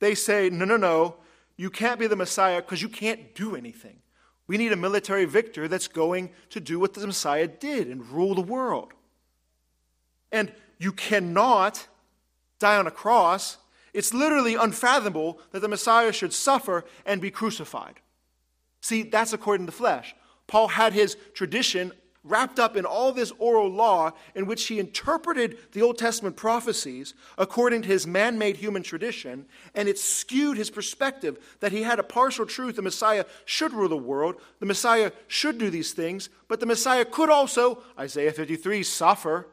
they 0.00 0.16
say, 0.16 0.50
No, 0.50 0.64
no, 0.64 0.76
no, 0.76 1.14
you 1.56 1.70
can't 1.70 2.00
be 2.00 2.08
the 2.08 2.16
Messiah 2.16 2.60
because 2.60 2.82
you 2.82 2.88
can't 2.88 3.36
do 3.36 3.54
anything. 3.54 3.98
We 4.48 4.58
need 4.58 4.72
a 4.72 4.76
military 4.76 5.26
victor 5.26 5.68
that's 5.68 5.86
going 5.86 6.30
to 6.48 6.58
do 6.58 6.80
what 6.80 6.94
the 6.94 7.06
Messiah 7.06 7.46
did 7.46 7.86
and 7.86 8.04
rule 8.10 8.34
the 8.34 8.40
world. 8.40 8.94
And 10.32 10.52
you 10.78 10.92
cannot 10.92 11.86
die 12.58 12.76
on 12.76 12.86
a 12.86 12.90
cross. 12.90 13.58
It's 13.92 14.14
literally 14.14 14.54
unfathomable 14.54 15.40
that 15.52 15.60
the 15.60 15.68
Messiah 15.68 16.12
should 16.12 16.32
suffer 16.32 16.84
and 17.04 17.20
be 17.20 17.30
crucified. 17.30 18.00
See, 18.80 19.02
that's 19.02 19.32
according 19.32 19.66
to 19.66 19.70
the 19.70 19.76
flesh. 19.76 20.14
Paul 20.46 20.68
had 20.68 20.92
his 20.92 21.16
tradition 21.34 21.92
wrapped 22.22 22.58
up 22.58 22.76
in 22.76 22.84
all 22.84 23.12
this 23.12 23.32
oral 23.38 23.68
law 23.68 24.12
in 24.34 24.44
which 24.44 24.66
he 24.66 24.78
interpreted 24.78 25.56
the 25.72 25.80
Old 25.80 25.96
Testament 25.96 26.36
prophecies 26.36 27.14
according 27.38 27.82
to 27.82 27.88
his 27.88 28.06
man 28.06 28.38
made 28.38 28.58
human 28.58 28.82
tradition, 28.82 29.46
and 29.74 29.88
it 29.88 29.98
skewed 29.98 30.58
his 30.58 30.70
perspective 30.70 31.38
that 31.60 31.72
he 31.72 31.82
had 31.82 31.98
a 31.98 32.02
partial 32.02 32.44
truth 32.44 32.76
the 32.76 32.82
Messiah 32.82 33.24
should 33.46 33.72
rule 33.72 33.88
the 33.88 33.96
world, 33.96 34.36
the 34.58 34.66
Messiah 34.66 35.12
should 35.28 35.56
do 35.56 35.70
these 35.70 35.92
things, 35.92 36.28
but 36.46 36.60
the 36.60 36.66
Messiah 36.66 37.06
could 37.06 37.30
also, 37.30 37.82
Isaiah 37.98 38.32
53, 38.32 38.82
suffer, 38.82 39.46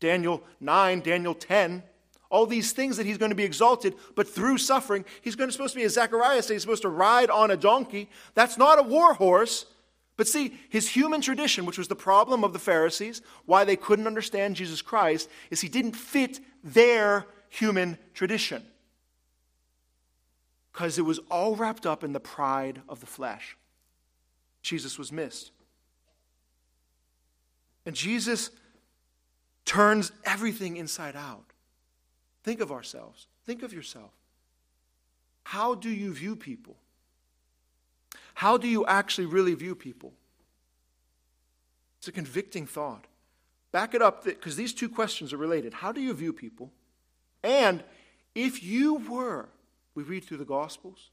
Daniel 0.00 0.42
9, 0.60 1.00
Daniel 1.00 1.34
10. 1.34 1.82
All 2.30 2.46
these 2.46 2.72
things 2.72 2.98
that 2.98 3.06
he's 3.06 3.18
going 3.18 3.30
to 3.30 3.36
be 3.36 3.44
exalted, 3.44 3.94
but 4.14 4.28
through 4.28 4.58
suffering, 4.58 5.04
he's 5.22 5.34
going 5.34 5.48
to 5.48 5.52
supposed 5.52 5.72
to 5.72 5.78
be 5.78 5.84
as 5.84 5.94
Zacharias 5.94 6.46
said, 6.46 6.54
he's 6.54 6.62
supposed 6.62 6.82
to 6.82 6.90
ride 6.90 7.30
on 7.30 7.50
a 7.50 7.56
donkey. 7.56 8.10
That's 8.34 8.58
not 8.58 8.78
a 8.78 8.82
war 8.82 9.14
horse. 9.14 9.64
But 10.18 10.28
see, 10.28 10.58
his 10.68 10.88
human 10.88 11.20
tradition, 11.20 11.64
which 11.64 11.78
was 11.78 11.88
the 11.88 11.94
problem 11.94 12.44
of 12.44 12.52
the 12.52 12.58
Pharisees, 12.58 13.22
why 13.46 13.64
they 13.64 13.76
couldn't 13.76 14.06
understand 14.06 14.56
Jesus 14.56 14.82
Christ, 14.82 15.30
is 15.50 15.60
he 15.60 15.68
didn't 15.68 15.92
fit 15.92 16.40
their 16.62 17.24
human 17.48 17.96
tradition. 18.14 18.62
Because 20.72 20.98
it 20.98 21.02
was 21.02 21.20
all 21.30 21.56
wrapped 21.56 21.86
up 21.86 22.04
in 22.04 22.12
the 22.12 22.20
pride 22.20 22.82
of 22.88 23.00
the 23.00 23.06
flesh. 23.06 23.56
Jesus 24.60 24.98
was 24.98 25.12
missed. 25.12 25.52
And 27.86 27.94
Jesus 27.94 28.50
turns 29.68 30.12
everything 30.24 30.78
inside 30.78 31.14
out. 31.14 31.52
Think 32.42 32.60
of 32.60 32.72
ourselves. 32.72 33.26
Think 33.44 33.62
of 33.62 33.72
yourself. 33.72 34.10
How 35.44 35.74
do 35.74 35.90
you 35.90 36.14
view 36.14 36.36
people? 36.36 36.76
How 38.32 38.56
do 38.56 38.66
you 38.66 38.86
actually 38.86 39.26
really 39.26 39.52
view 39.52 39.74
people? 39.74 40.14
It's 41.98 42.08
a 42.08 42.12
convicting 42.12 42.66
thought. 42.66 43.04
Back 43.70 43.92
it 43.92 44.00
up 44.00 44.24
because 44.24 44.56
these 44.56 44.72
two 44.72 44.88
questions 44.88 45.34
are 45.34 45.36
related. 45.36 45.74
How 45.74 45.92
do 45.92 46.00
you 46.00 46.14
view 46.14 46.32
people? 46.32 46.72
And 47.42 47.84
if 48.34 48.62
you 48.62 48.94
were, 49.10 49.50
we 49.94 50.02
read 50.02 50.24
through 50.24 50.38
the 50.38 50.46
Gospels, 50.46 51.10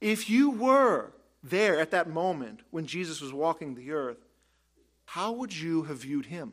if 0.00 0.30
you 0.30 0.50
were 0.50 1.10
there 1.42 1.80
at 1.80 1.90
that 1.90 2.08
moment 2.08 2.60
when 2.70 2.86
Jesus 2.86 3.20
was 3.20 3.32
walking 3.32 3.74
the 3.74 3.90
earth, 3.90 4.24
how 5.04 5.32
would 5.32 5.56
you 5.56 5.82
have 5.82 5.98
viewed 5.98 6.26
him? 6.26 6.52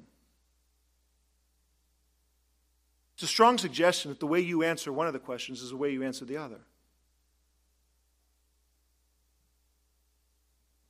It's 3.20 3.26
a 3.26 3.28
strong 3.28 3.58
suggestion 3.58 4.12
that 4.12 4.22
the 4.22 4.28
way 4.28 4.40
you 4.40 4.64
answer 4.64 4.94
one 4.94 5.06
of 5.06 5.12
the 5.12 5.20
questions 5.20 5.62
is 5.62 5.72
the 5.72 5.76
way 5.76 5.92
you 5.92 6.04
answer 6.04 6.24
the 6.24 6.38
other. 6.38 6.62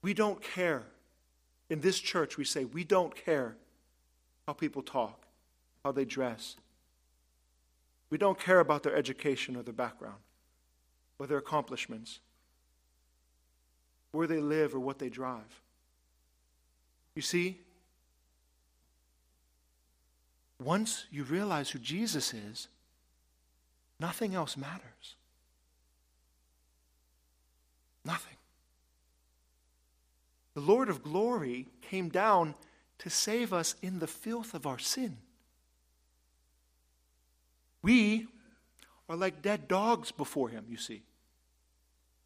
We 0.04 0.13
don't 0.13 0.39
care. 0.39 0.84
In 1.72 1.82
this 1.82 2.00
church, 2.00 2.38
we 2.38 2.46
say 2.46 2.65
we 2.65 2.84
don't 2.84 3.15
care 3.15 3.56
how 4.46 4.54
people 4.54 4.84
talk, 4.84 5.26
how 5.84 5.92
they 5.92 6.06
dress. 6.06 6.56
We 8.12 8.20
don't 8.20 8.39
care 8.39 8.60
about 8.60 8.84
their 8.84 8.96
education 8.96 9.56
or 9.56 9.63
their 9.63 9.74
background 9.74 10.20
or 11.18 11.26
their 11.26 11.39
accomplishments, 11.39 12.20
where 14.12 14.28
they 14.28 14.39
live 14.39 14.76
or 14.76 14.80
what 14.80 15.00
they 15.00 15.10
drive. 15.10 15.63
You 17.15 17.24
see, 17.24 17.58
once 20.60 21.06
you 21.10 21.24
realize 21.24 21.69
who 21.69 21.80
Jesus 21.80 22.34
is, 22.34 22.67
nothing 24.00 24.36
else 24.36 24.58
matters. 24.58 25.15
Nothing. 28.04 28.36
The 30.56 30.62
Lord 30.62 30.89
of 30.89 31.04
glory 31.04 31.67
came 31.82 32.10
down 32.10 32.56
to 33.00 33.10
save 33.10 33.54
us 33.54 33.76
in 33.82 34.00
the 34.00 34.08
filth 34.08 34.54
of 34.54 34.67
our 34.67 34.80
sin. 34.80 35.17
We 37.82 38.28
are 39.08 39.15
like 39.15 39.41
dead 39.41 39.67
dogs 39.67 40.12
before 40.12 40.50
Him, 40.50 40.65
you 40.69 40.78
see. 40.78 41.04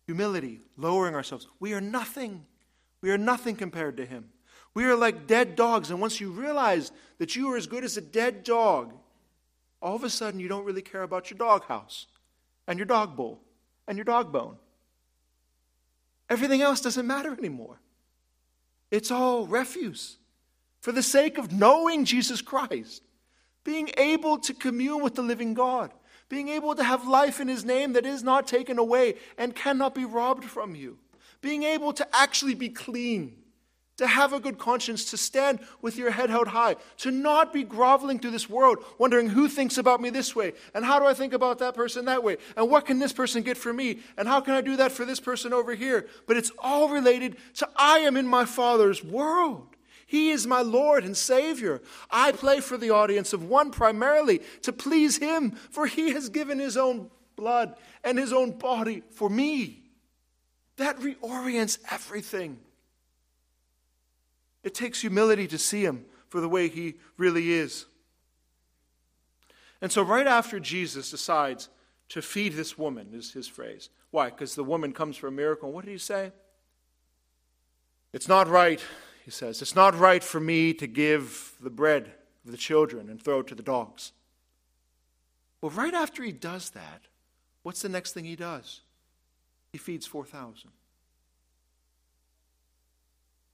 Humility, 0.08 0.60
lowering 0.78 1.16
ourselves. 1.16 1.48
We 1.60 1.74
are 1.74 1.82
nothing. 1.82 2.46
We 3.02 3.12
are 3.12 3.18
nothing 3.18 3.56
compared 3.56 3.98
to 3.98 4.06
Him. 4.06 4.30
We 4.74 4.86
are 4.86 4.96
like 4.96 5.28
dead 5.28 5.56
dogs, 5.56 5.92
and 5.92 6.02
once 6.02 6.20
you 6.20 6.32
realize 6.32 6.92
that 7.20 7.36
you 7.36 7.52
are 7.52 7.58
as 7.58 7.68
good 7.68 7.84
as 7.84 7.98
a 7.98 8.02
dead 8.02 8.44
dog, 8.44 8.94
all 9.82 9.96
of 9.96 10.04
a 10.04 10.10
sudden 10.10 10.40
you 10.40 10.48
don't 10.48 10.66
really 10.66 10.82
care 10.82 11.04
about 11.04 11.30
your 11.30 11.38
doghouse 11.38 12.08
and 12.68 12.80
your 12.80 12.86
dog 12.86 13.16
bowl 13.16 13.42
and 13.88 13.98
your 13.98 14.06
dog 14.06 14.32
bone. 14.32 14.56
Everything 16.30 16.62
else 16.62 16.82
doesn't 16.82 17.06
matter 17.06 17.34
anymore. 17.34 17.80
It's 18.90 19.12
all 19.12 19.46
refuse. 19.46 20.18
For 20.82 20.92
the 20.92 21.04
sake 21.04 21.38
of 21.38 21.52
knowing 21.52 22.06
Jesus 22.06 22.42
Christ, 22.42 23.04
being 23.64 23.90
able 23.98 24.38
to 24.40 24.54
commune 24.54 25.02
with 25.04 25.16
the 25.16 25.22
living 25.22 25.54
God, 25.54 25.94
being 26.30 26.50
able 26.50 26.76
to 26.76 26.84
have 26.84 27.08
life 27.08 27.40
in 27.40 27.48
His 27.48 27.64
name 27.64 27.94
that 27.94 28.06
is 28.06 28.24
not 28.24 28.48
taken 28.48 28.80
away 28.80 29.16
and 29.38 29.56
cannot 29.56 29.94
be 29.94 30.06
robbed 30.06 30.46
from 30.46 30.76
you, 30.76 30.98
being 31.42 31.64
able 31.64 31.94
to 31.94 32.08
actually 32.16 32.56
be 32.56 32.70
clean, 32.70 33.43
to 33.98 34.08
have 34.08 34.34
a 34.34 34.40
good 34.40 34.58
conscience, 34.58 35.12
to 35.12 35.18
stand 35.18 35.60
with 35.82 35.98
your 35.98 36.12
head 36.12 36.30
held 36.30 36.48
high, 36.48 36.76
to 36.98 37.12
not 37.12 37.54
be 37.54 37.64
groveling 37.64 38.20
through 38.20 38.32
this 38.32 38.50
world, 38.50 38.80
wondering 38.98 39.30
who 39.30 39.48
thinks 39.48 39.78
about 39.78 40.02
me 40.02 40.10
this 40.10 40.36
way, 40.36 40.54
and 40.74 40.84
how 40.84 41.00
do 41.00 41.06
I 41.06 41.14
think 41.14 41.34
about 41.34 41.60
that 41.60 41.76
person 41.76 42.06
that 42.06 42.24
way, 42.24 42.38
and 42.58 42.70
what 42.70 42.86
can 42.86 43.00
this 43.00 43.14
person 43.14 43.44
get 43.44 43.58
for 43.58 43.72
me, 43.72 44.00
and 44.18 44.28
how 44.28 44.42
can 44.42 44.56
I 44.56 44.62
do 44.62 44.78
that 44.78 44.92
for 44.92 45.06
this 45.06 45.20
person 45.20 45.54
over 45.54 45.76
here. 45.76 46.08
But 46.28 46.38
it's 46.38 46.52
all 46.58 46.90
related 46.90 47.38
to 47.56 47.70
I 47.76 48.00
am 48.00 48.18
in 48.18 48.28
my 48.28 48.46
Father's 48.46 49.04
world. 49.04 49.68
He 50.08 50.32
is 50.32 50.46
my 50.46 50.62
Lord 50.62 51.06
and 51.06 51.18
Savior. 51.18 51.82
I 52.12 52.34
play 52.34 52.60
for 52.60 52.78
the 52.78 52.92
audience 52.92 53.34
of 53.34 53.50
one 53.50 53.72
primarily 53.72 54.42
to 54.64 54.74
please 54.74 55.18
Him, 55.18 55.52
for 55.52 55.88
He 55.88 56.12
has 56.12 56.30
given 56.30 56.60
His 56.60 56.78
own 56.78 57.10
blood 57.36 57.76
and 58.04 58.18
His 58.18 58.34
own 58.34 58.52
body 58.52 59.04
for 59.12 59.30
me. 59.30 59.84
That 60.78 61.00
reorients 61.00 61.80
everything. 61.92 62.60
It 64.64 64.74
takes 64.74 65.02
humility 65.02 65.48
to 65.48 65.58
see 65.58 65.84
Him 65.84 66.06
for 66.30 66.42
the 66.42 66.50
way 66.50 66.68
He 66.68 66.96
really 67.18 67.54
is. 67.54 67.86
And 69.82 69.92
so, 69.92 70.02
right 70.02 70.28
after 70.28 70.60
Jesus 70.60 71.12
decides 71.12 71.70
to 72.10 72.22
feed 72.22 72.54
this 72.54 72.78
woman, 72.78 73.10
is 73.14 73.34
his 73.34 73.48
phrase. 73.48 73.90
Why? 74.12 74.30
Because 74.30 74.56
the 74.56 74.64
woman 74.64 74.94
comes 74.94 75.18
for 75.18 75.28
a 75.28 75.32
miracle. 75.32 75.72
what 75.72 75.84
did 75.84 75.92
he 75.92 75.98
say? 75.98 76.32
It's 78.14 78.28
not 78.28 78.48
right 78.48 78.82
he 79.24 79.32
says. 79.32 79.62
It's 79.62 79.76
not 79.76 79.98
right 79.98 80.24
for 80.24 80.40
me 80.40 80.74
to 80.74 80.88
give 80.88 81.54
the 81.62 81.70
bread 81.70 82.12
of 82.46 82.52
the 82.52 82.58
children 82.58 83.10
and 83.10 83.22
throw 83.22 83.40
it 83.40 83.48
to 83.48 83.56
the 83.56 83.64
dogs. 83.64 84.12
Well, 85.62 85.72
right 85.72 85.94
after 85.94 86.24
he 86.24 86.34
does 86.34 86.72
that, 86.72 87.04
what's 87.64 87.82
the 87.82 87.90
next 87.90 88.14
thing 88.14 88.26
he 88.26 88.36
does? 88.36 88.82
He 89.72 89.78
feeds 89.78 90.06
4,000. 90.06 90.72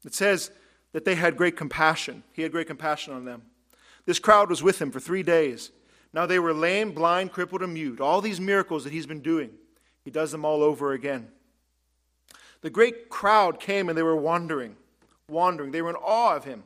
It 0.05 0.15
says 0.15 0.49
that 0.93 1.05
they 1.05 1.15
had 1.15 1.37
great 1.37 1.55
compassion. 1.55 2.23
He 2.33 2.41
had 2.41 2.51
great 2.51 2.67
compassion 2.67 3.13
on 3.13 3.25
them. 3.25 3.43
This 4.05 4.19
crowd 4.19 4.49
was 4.49 4.63
with 4.63 4.81
him 4.81 4.91
for 4.91 4.99
three 4.99 5.23
days. 5.23 5.71
Now 6.13 6.25
they 6.25 6.39
were 6.39 6.53
lame, 6.53 6.91
blind, 6.91 7.31
crippled, 7.31 7.61
and 7.61 7.73
mute. 7.73 8.01
All 8.01 8.21
these 8.21 8.39
miracles 8.39 8.83
that 8.83 8.93
he's 8.93 9.05
been 9.05 9.21
doing, 9.21 9.51
he 10.03 10.11
does 10.11 10.31
them 10.31 10.45
all 10.45 10.63
over 10.63 10.93
again. 10.93 11.27
The 12.61 12.69
great 12.69 13.09
crowd 13.09 13.59
came 13.59 13.89
and 13.89 13.97
they 13.97 14.03
were 14.03 14.15
wandering, 14.15 14.75
wandering. 15.29 15.71
They 15.71 15.81
were 15.81 15.91
in 15.91 15.95
awe 15.95 16.35
of 16.35 16.43
him. 16.43 16.63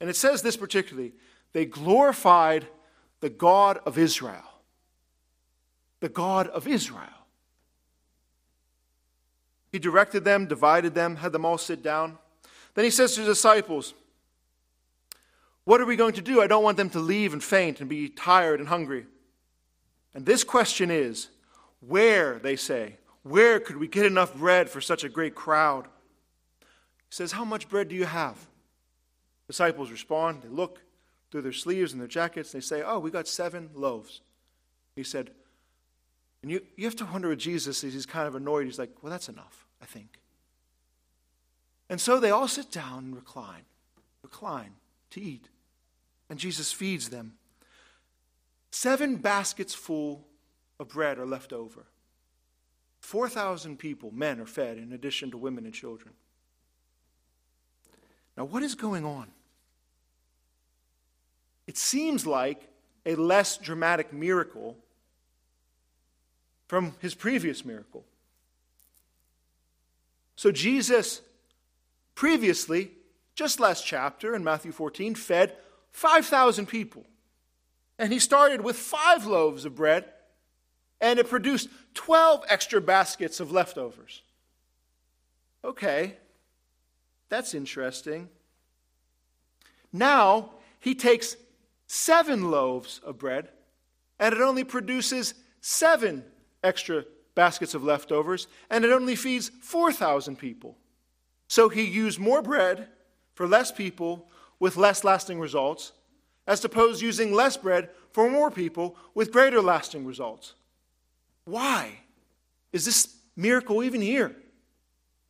And 0.00 0.10
it 0.10 0.16
says 0.16 0.42
this 0.42 0.56
particularly 0.56 1.12
they 1.52 1.64
glorified 1.64 2.66
the 3.20 3.30
God 3.30 3.78
of 3.86 3.98
Israel. 3.98 4.44
The 6.00 6.08
God 6.08 6.48
of 6.48 6.66
Israel. 6.66 7.08
He 9.72 9.78
directed 9.78 10.24
them, 10.24 10.46
divided 10.46 10.94
them, 10.94 11.16
had 11.16 11.32
them 11.32 11.44
all 11.44 11.58
sit 11.58 11.82
down. 11.82 12.18
Then 12.76 12.84
he 12.84 12.90
says 12.90 13.14
to 13.14 13.22
the 13.22 13.26
disciples, 13.26 13.94
What 15.64 15.80
are 15.80 15.86
we 15.86 15.96
going 15.96 16.12
to 16.12 16.22
do? 16.22 16.40
I 16.40 16.46
don't 16.46 16.62
want 16.62 16.76
them 16.76 16.90
to 16.90 17.00
leave 17.00 17.32
and 17.32 17.42
faint 17.42 17.80
and 17.80 17.90
be 17.90 18.08
tired 18.08 18.60
and 18.60 18.68
hungry. 18.68 19.06
And 20.14 20.24
this 20.24 20.44
question 20.44 20.90
is, 20.90 21.28
Where, 21.80 22.38
they 22.38 22.54
say, 22.54 22.98
where 23.22 23.58
could 23.58 23.78
we 23.78 23.88
get 23.88 24.06
enough 24.06 24.36
bread 24.36 24.70
for 24.70 24.80
such 24.80 25.02
a 25.02 25.08
great 25.08 25.34
crowd? 25.34 25.86
He 26.60 26.66
says, 27.10 27.32
How 27.32 27.44
much 27.44 27.68
bread 27.68 27.88
do 27.88 27.96
you 27.96 28.04
have? 28.04 28.36
Disciples 29.48 29.90
respond. 29.90 30.42
They 30.42 30.48
look 30.48 30.80
through 31.30 31.42
their 31.42 31.52
sleeves 31.52 31.92
and 31.92 32.00
their 32.00 32.06
jackets. 32.06 32.52
And 32.52 32.62
they 32.62 32.64
say, 32.64 32.82
Oh, 32.82 32.98
we 32.98 33.10
got 33.10 33.26
seven 33.26 33.70
loaves. 33.74 34.20
He 34.94 35.02
said, 35.02 35.30
and 36.42 36.52
you, 36.52 36.60
you 36.76 36.84
have 36.84 36.94
to 36.96 37.06
wonder 37.06 37.28
with 37.28 37.40
Jesus, 37.40 37.82
is, 37.82 37.94
he's 37.94 38.06
kind 38.06 38.28
of 38.28 38.34
annoyed. 38.36 38.66
He's 38.66 38.78
like, 38.78 38.92
Well, 39.02 39.10
that's 39.10 39.28
enough, 39.28 39.66
I 39.82 39.86
think. 39.86 40.20
And 41.88 42.00
so 42.00 42.18
they 42.18 42.30
all 42.30 42.48
sit 42.48 42.70
down 42.70 43.04
and 43.04 43.16
recline, 43.16 43.62
recline 44.22 44.72
to 45.10 45.20
eat. 45.20 45.48
And 46.28 46.38
Jesus 46.38 46.72
feeds 46.72 47.08
them. 47.08 47.34
Seven 48.70 49.16
baskets 49.16 49.74
full 49.74 50.26
of 50.80 50.88
bread 50.88 51.18
are 51.18 51.26
left 51.26 51.52
over. 51.52 51.86
4,000 53.00 53.78
people, 53.78 54.10
men, 54.12 54.40
are 54.40 54.46
fed 54.46 54.78
in 54.78 54.92
addition 54.92 55.30
to 55.30 55.38
women 55.38 55.64
and 55.64 55.72
children. 55.72 56.12
Now, 58.36 58.44
what 58.44 58.62
is 58.62 58.74
going 58.74 59.04
on? 59.04 59.28
It 61.66 61.78
seems 61.78 62.26
like 62.26 62.68
a 63.04 63.14
less 63.14 63.56
dramatic 63.56 64.12
miracle 64.12 64.76
from 66.66 66.94
his 67.00 67.14
previous 67.14 67.64
miracle. 67.64 68.04
So, 70.34 70.50
Jesus 70.50 71.22
previously, 72.16 72.90
just 73.36 73.60
last 73.60 73.86
chapter 73.86 74.34
in 74.34 74.42
Matthew 74.42 74.72
14, 74.72 75.14
fed 75.14 75.54
5,000 75.92 76.66
people. 76.66 77.04
And 77.98 78.12
he 78.12 78.18
started 78.18 78.62
with 78.62 78.76
five 78.76 79.26
loaves 79.26 79.64
of 79.64 79.76
bread, 79.76 80.06
and 81.00 81.20
it 81.20 81.30
produced 81.30 81.68
12 81.94 82.44
extra 82.48 82.80
baskets 82.80 83.38
of 83.38 83.52
leftovers. 83.52 84.22
Okay, 85.64 86.16
that's 87.28 87.54
interesting. 87.54 88.28
Now 89.92 90.50
he 90.80 90.94
takes 90.94 91.36
seven 91.86 92.50
loaves 92.50 93.00
of 93.04 93.18
bread, 93.18 93.50
and 94.18 94.34
it 94.34 94.40
only 94.40 94.64
produces 94.64 95.34
seven 95.60 96.24
extra 96.64 97.04
baskets 97.34 97.74
of 97.74 97.84
leftovers, 97.84 98.46
and 98.70 98.84
it 98.84 98.90
only 98.90 99.16
feeds 99.16 99.50
4,000 99.60 100.36
people. 100.36 100.76
So 101.48 101.68
he 101.68 101.84
used 101.84 102.18
more 102.18 102.42
bread 102.42 102.88
for 103.34 103.46
less 103.46 103.70
people 103.70 104.28
with 104.58 104.76
less 104.76 105.04
lasting 105.04 105.38
results, 105.38 105.92
as 106.46 106.64
opposed 106.64 107.00
to 107.00 107.06
using 107.06 107.32
less 107.32 107.56
bread 107.56 107.90
for 108.12 108.30
more 108.30 108.50
people 108.50 108.96
with 109.14 109.32
greater 109.32 109.60
lasting 109.60 110.06
results. 110.06 110.54
Why 111.44 112.00
is 112.72 112.84
this 112.84 113.16
miracle 113.36 113.84
even 113.84 114.00
here? 114.00 114.34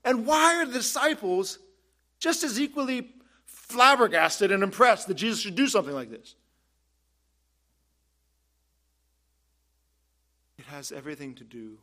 And 0.04 0.24
why 0.24 0.56
are 0.56 0.66
the 0.66 0.74
disciples 0.74 1.58
just 2.18 2.44
as 2.44 2.60
equally 2.60 3.10
flabbergasted 3.44 4.52
and 4.52 4.62
impressed 4.62 5.08
that 5.08 5.14
Jesus 5.14 5.40
should 5.40 5.56
do 5.56 5.66
something 5.66 5.94
like 5.94 6.10
this? 6.10 6.36
It 10.58 10.64
has 10.66 10.92
everything 10.92 11.34
to 11.34 11.44
do 11.44 11.78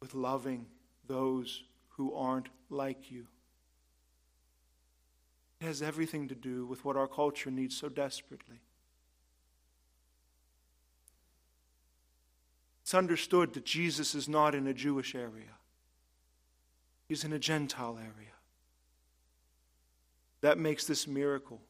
with 0.00 0.14
loving 0.14 0.66
those 1.06 1.64
who 2.00 2.14
aren't 2.14 2.48
like 2.70 3.10
you. 3.10 3.26
It 5.60 5.66
has 5.66 5.82
everything 5.82 6.28
to 6.28 6.34
do 6.34 6.64
with 6.64 6.82
what 6.82 6.96
our 6.96 7.06
culture 7.06 7.50
needs 7.50 7.76
so 7.76 7.90
desperately. 7.90 8.62
It's 12.80 12.94
understood 12.94 13.52
that 13.52 13.66
Jesus 13.66 14.14
is 14.14 14.30
not 14.30 14.54
in 14.54 14.66
a 14.66 14.72
Jewish 14.72 15.14
area, 15.14 15.58
he's 17.06 17.22
in 17.22 17.34
a 17.34 17.38
Gentile 17.38 17.98
area. 17.98 18.32
That 20.40 20.56
makes 20.56 20.86
this 20.86 21.06
miracle, 21.06 21.60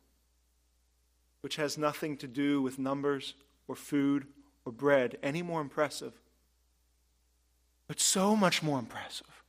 which 1.41 1.57
has 1.57 1.77
nothing 1.77 2.17
to 2.19 2.29
do 2.29 2.63
with 2.63 2.79
numbers 2.79 3.35
or 3.67 3.75
food 3.75 4.29
or 4.65 4.71
bread, 4.71 5.19
any 5.25 5.43
more 5.43 5.61
impressive, 5.61 6.13
but 7.89 7.99
so 7.99 8.37
much 8.37 8.63
more 8.63 8.79
impressive 8.79 9.40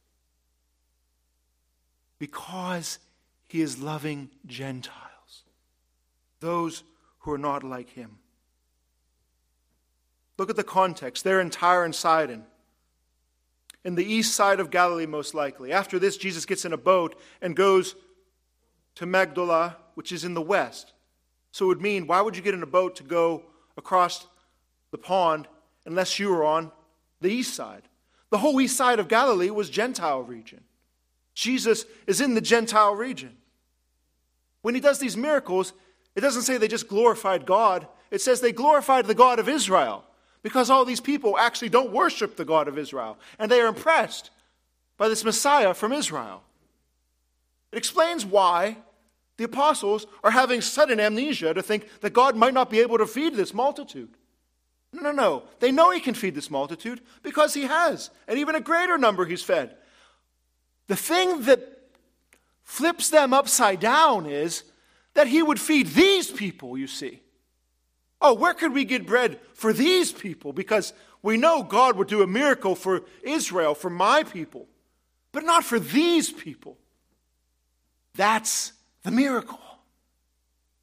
because 2.21 2.99
he 3.47 3.61
is 3.61 3.81
loving 3.81 4.29
Gentiles, 4.45 5.41
those 6.39 6.83
who 7.17 7.31
are 7.31 7.37
not 7.39 7.63
like 7.63 7.89
him. 7.89 8.19
Look 10.37 10.51
at 10.51 10.55
the 10.55 10.63
context. 10.63 11.23
They're 11.23 11.41
in 11.41 11.49
Tyre 11.49 11.83
and 11.83 11.95
Sidon, 11.95 12.43
in 13.83 13.95
the 13.95 14.05
east 14.05 14.35
side 14.35 14.59
of 14.59 14.69
Galilee, 14.69 15.07
most 15.07 15.33
likely. 15.33 15.71
After 15.71 15.97
this, 15.97 16.15
Jesus 16.15 16.45
gets 16.45 16.63
in 16.63 16.73
a 16.73 16.77
boat 16.77 17.19
and 17.41 17.55
goes 17.55 17.95
to 18.95 19.07
Magdala, 19.07 19.77
which 19.95 20.11
is 20.11 20.23
in 20.23 20.35
the 20.35 20.43
west. 20.43 20.93
So 21.51 21.65
it 21.65 21.67
would 21.69 21.81
mean, 21.81 22.05
why 22.05 22.21
would 22.21 22.37
you 22.37 22.43
get 22.43 22.53
in 22.53 22.61
a 22.61 22.67
boat 22.67 22.97
to 22.97 23.03
go 23.03 23.45
across 23.77 24.27
the 24.91 24.99
pond 24.99 25.47
unless 25.87 26.19
you 26.19 26.29
were 26.29 26.43
on 26.43 26.71
the 27.19 27.29
east 27.29 27.55
side? 27.55 27.81
The 28.29 28.37
whole 28.37 28.61
east 28.61 28.77
side 28.77 28.99
of 28.99 29.07
Galilee 29.07 29.49
was 29.49 29.71
Gentile 29.71 30.21
region. 30.21 30.65
Jesus 31.41 31.87
is 32.05 32.21
in 32.21 32.35
the 32.35 32.41
Gentile 32.41 32.93
region. 32.93 33.35
When 34.61 34.75
he 34.75 34.79
does 34.79 34.99
these 34.99 35.17
miracles, 35.17 35.73
it 36.13 36.21
doesn't 36.21 36.43
say 36.43 36.57
they 36.57 36.67
just 36.67 36.87
glorified 36.87 37.47
God, 37.47 37.87
it 38.11 38.21
says 38.21 38.41
they 38.41 38.51
glorified 38.51 39.07
the 39.07 39.15
God 39.15 39.39
of 39.39 39.49
Israel 39.49 40.03
because 40.43 40.69
all 40.69 40.85
these 40.85 40.99
people 40.99 41.39
actually 41.39 41.69
don't 41.69 41.91
worship 41.91 42.35
the 42.35 42.45
God 42.45 42.67
of 42.67 42.77
Israel 42.77 43.17
and 43.39 43.49
they 43.49 43.59
are 43.59 43.67
impressed 43.67 44.29
by 44.97 45.09
this 45.09 45.25
Messiah 45.25 45.73
from 45.73 45.93
Israel. 45.93 46.43
It 47.71 47.79
explains 47.79 48.23
why 48.23 48.77
the 49.37 49.45
apostles 49.45 50.05
are 50.23 50.29
having 50.29 50.61
sudden 50.61 50.99
amnesia 50.99 51.55
to 51.55 51.63
think 51.63 51.87
that 52.01 52.13
God 52.13 52.35
might 52.35 52.53
not 52.53 52.69
be 52.69 52.81
able 52.81 52.99
to 52.99 53.07
feed 53.07 53.33
this 53.33 53.51
multitude. 53.51 54.09
No, 54.93 55.01
no, 55.01 55.11
no. 55.11 55.43
They 55.59 55.71
know 55.71 55.89
he 55.89 56.01
can 56.01 56.13
feed 56.13 56.35
this 56.35 56.51
multitude 56.51 57.01
because 57.23 57.55
he 57.55 57.63
has, 57.63 58.11
and 58.27 58.37
even 58.37 58.53
a 58.53 58.61
greater 58.61 58.99
number 58.99 59.25
he's 59.25 59.41
fed. 59.41 59.75
The 60.91 60.97
thing 60.97 61.43
that 61.43 61.61
flips 62.63 63.11
them 63.11 63.33
upside 63.33 63.79
down 63.79 64.25
is 64.25 64.65
that 65.13 65.25
he 65.25 65.41
would 65.41 65.57
feed 65.57 65.87
these 65.87 66.29
people, 66.29 66.77
you 66.77 66.85
see. 66.85 67.21
Oh, 68.19 68.33
where 68.33 68.53
could 68.53 68.73
we 68.73 68.83
get 68.83 69.07
bread 69.07 69.39
for 69.53 69.71
these 69.71 70.11
people? 70.11 70.51
Because 70.51 70.91
we 71.21 71.37
know 71.37 71.63
God 71.63 71.95
would 71.95 72.09
do 72.09 72.23
a 72.23 72.27
miracle 72.27 72.75
for 72.75 73.05
Israel, 73.23 73.73
for 73.73 73.89
my 73.89 74.23
people, 74.23 74.67
but 75.31 75.45
not 75.45 75.63
for 75.63 75.79
these 75.79 76.29
people. 76.29 76.77
That's 78.15 78.73
the 79.03 79.11
miracle. 79.11 79.61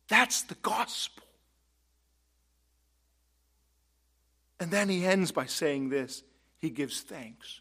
That's 0.08 0.40
the 0.40 0.56
gospel. 0.62 1.24
And 4.58 4.70
then 4.70 4.88
he 4.88 5.04
ends 5.04 5.32
by 5.32 5.44
saying 5.44 5.90
this 5.90 6.22
he 6.56 6.70
gives 6.70 7.02
thanks. 7.02 7.60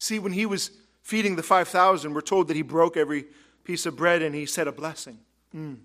See, 0.00 0.18
when 0.18 0.32
he 0.32 0.44
was 0.44 0.72
feeding 1.08 1.36
the 1.36 1.42
5,000, 1.42 2.12
we're 2.12 2.20
told 2.20 2.48
that 2.48 2.54
he 2.54 2.60
broke 2.60 2.94
every 2.94 3.24
piece 3.64 3.86
of 3.86 3.96
bread 3.96 4.20
and 4.20 4.34
he 4.34 4.44
said 4.44 4.68
a 4.68 4.72
blessing. 4.72 5.18
Mm. 5.56 5.78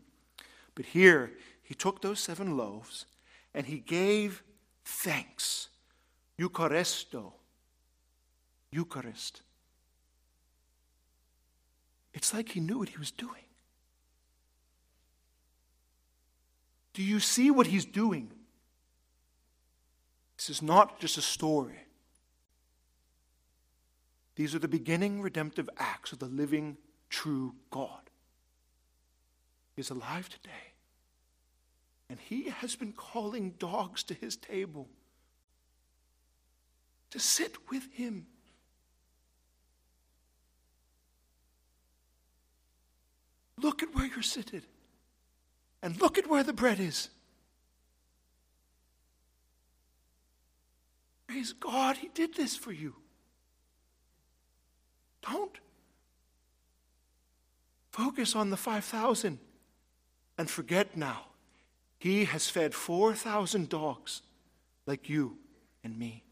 But 0.76 0.88
here, 0.88 1.32
he 1.64 1.74
took 1.74 2.02
those 2.02 2.20
seven 2.20 2.58
loaves 2.58 3.06
and 3.54 3.66
he 3.66 3.78
gave 3.78 4.44
thanks. 4.84 5.70
Eucharisto. 6.38 7.32
Eucharist. 8.70 9.44
It's 12.14 12.34
like 12.34 12.50
he 12.50 12.60
knew 12.60 12.80
what 12.80 12.90
he 12.90 12.98
was 12.98 13.12
doing. 13.12 13.46
Do 16.92 17.02
you 17.02 17.22
see 17.22 17.50
what 17.50 17.68
he's 17.68 17.86
doing? 17.86 18.30
This 20.36 20.50
is 20.50 20.62
not 20.62 21.00
just 21.00 21.18
a 21.18 21.22
story. 21.22 21.80
These 24.36 24.56
are 24.56 24.60
the 24.60 24.68
beginning 24.68 25.22
redemptive 25.22 25.70
acts 25.78 26.12
of 26.12 26.20
the 26.20 26.26
living, 26.26 26.78
true 27.10 27.56
God. 27.70 28.10
He 29.76 29.82
is 29.82 29.90
alive 29.90 30.30
today. 30.30 30.50
And 32.10 32.20
he 32.20 32.50
has 32.50 32.76
been 32.76 32.94
calling 32.94 33.52
dogs 33.58 34.04
to 34.04 34.14
his 34.14 34.36
table 34.36 34.88
to 37.12 37.20
sit 37.20 37.70
with 37.70 37.92
him. 37.94 38.28
Look 43.62 43.82
at 43.82 43.96
where 43.96 44.06
you're 44.06 44.22
seated. 44.22 44.64
And 45.82 46.00
look 46.02 46.18
at 46.18 46.30
where 46.30 46.44
the 46.44 46.54
bread 46.54 46.80
is. 46.80 47.10
Praise 51.28 51.54
God, 51.54 51.98
He 51.98 52.10
did 52.10 52.36
this 52.36 52.56
for 52.56 52.72
you. 52.72 52.96
Don't 55.30 55.60
focus 57.92 58.36
on 58.36 58.50
the 58.50 58.58
5,000 58.58 59.40
and 60.38 60.50
forget 60.50 60.98
now. 60.98 61.28
He 62.00 62.26
has 62.26 62.50
fed 62.50 62.74
4,000 62.74 63.70
dogs 63.70 64.24
like 64.86 65.10
you 65.10 65.38
and 65.84 65.98
me. 65.98 66.24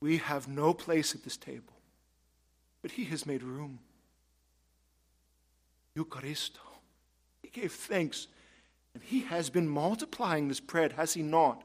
We 0.00 0.18
have 0.18 0.48
no 0.48 0.74
place 0.74 1.14
at 1.14 1.22
this 1.22 1.36
table, 1.36 1.74
but 2.82 2.92
He 2.92 3.04
has 3.04 3.26
made 3.26 3.42
room. 3.42 3.78
Eucharisto. 5.96 6.60
He 7.42 7.48
gave 7.48 7.72
thanks, 7.72 8.28
and 8.94 9.02
He 9.02 9.20
has 9.20 9.50
been 9.50 9.68
multiplying 9.68 10.48
this 10.48 10.60
bread, 10.60 10.92
has 10.92 11.14
He 11.14 11.22
not? 11.22 11.62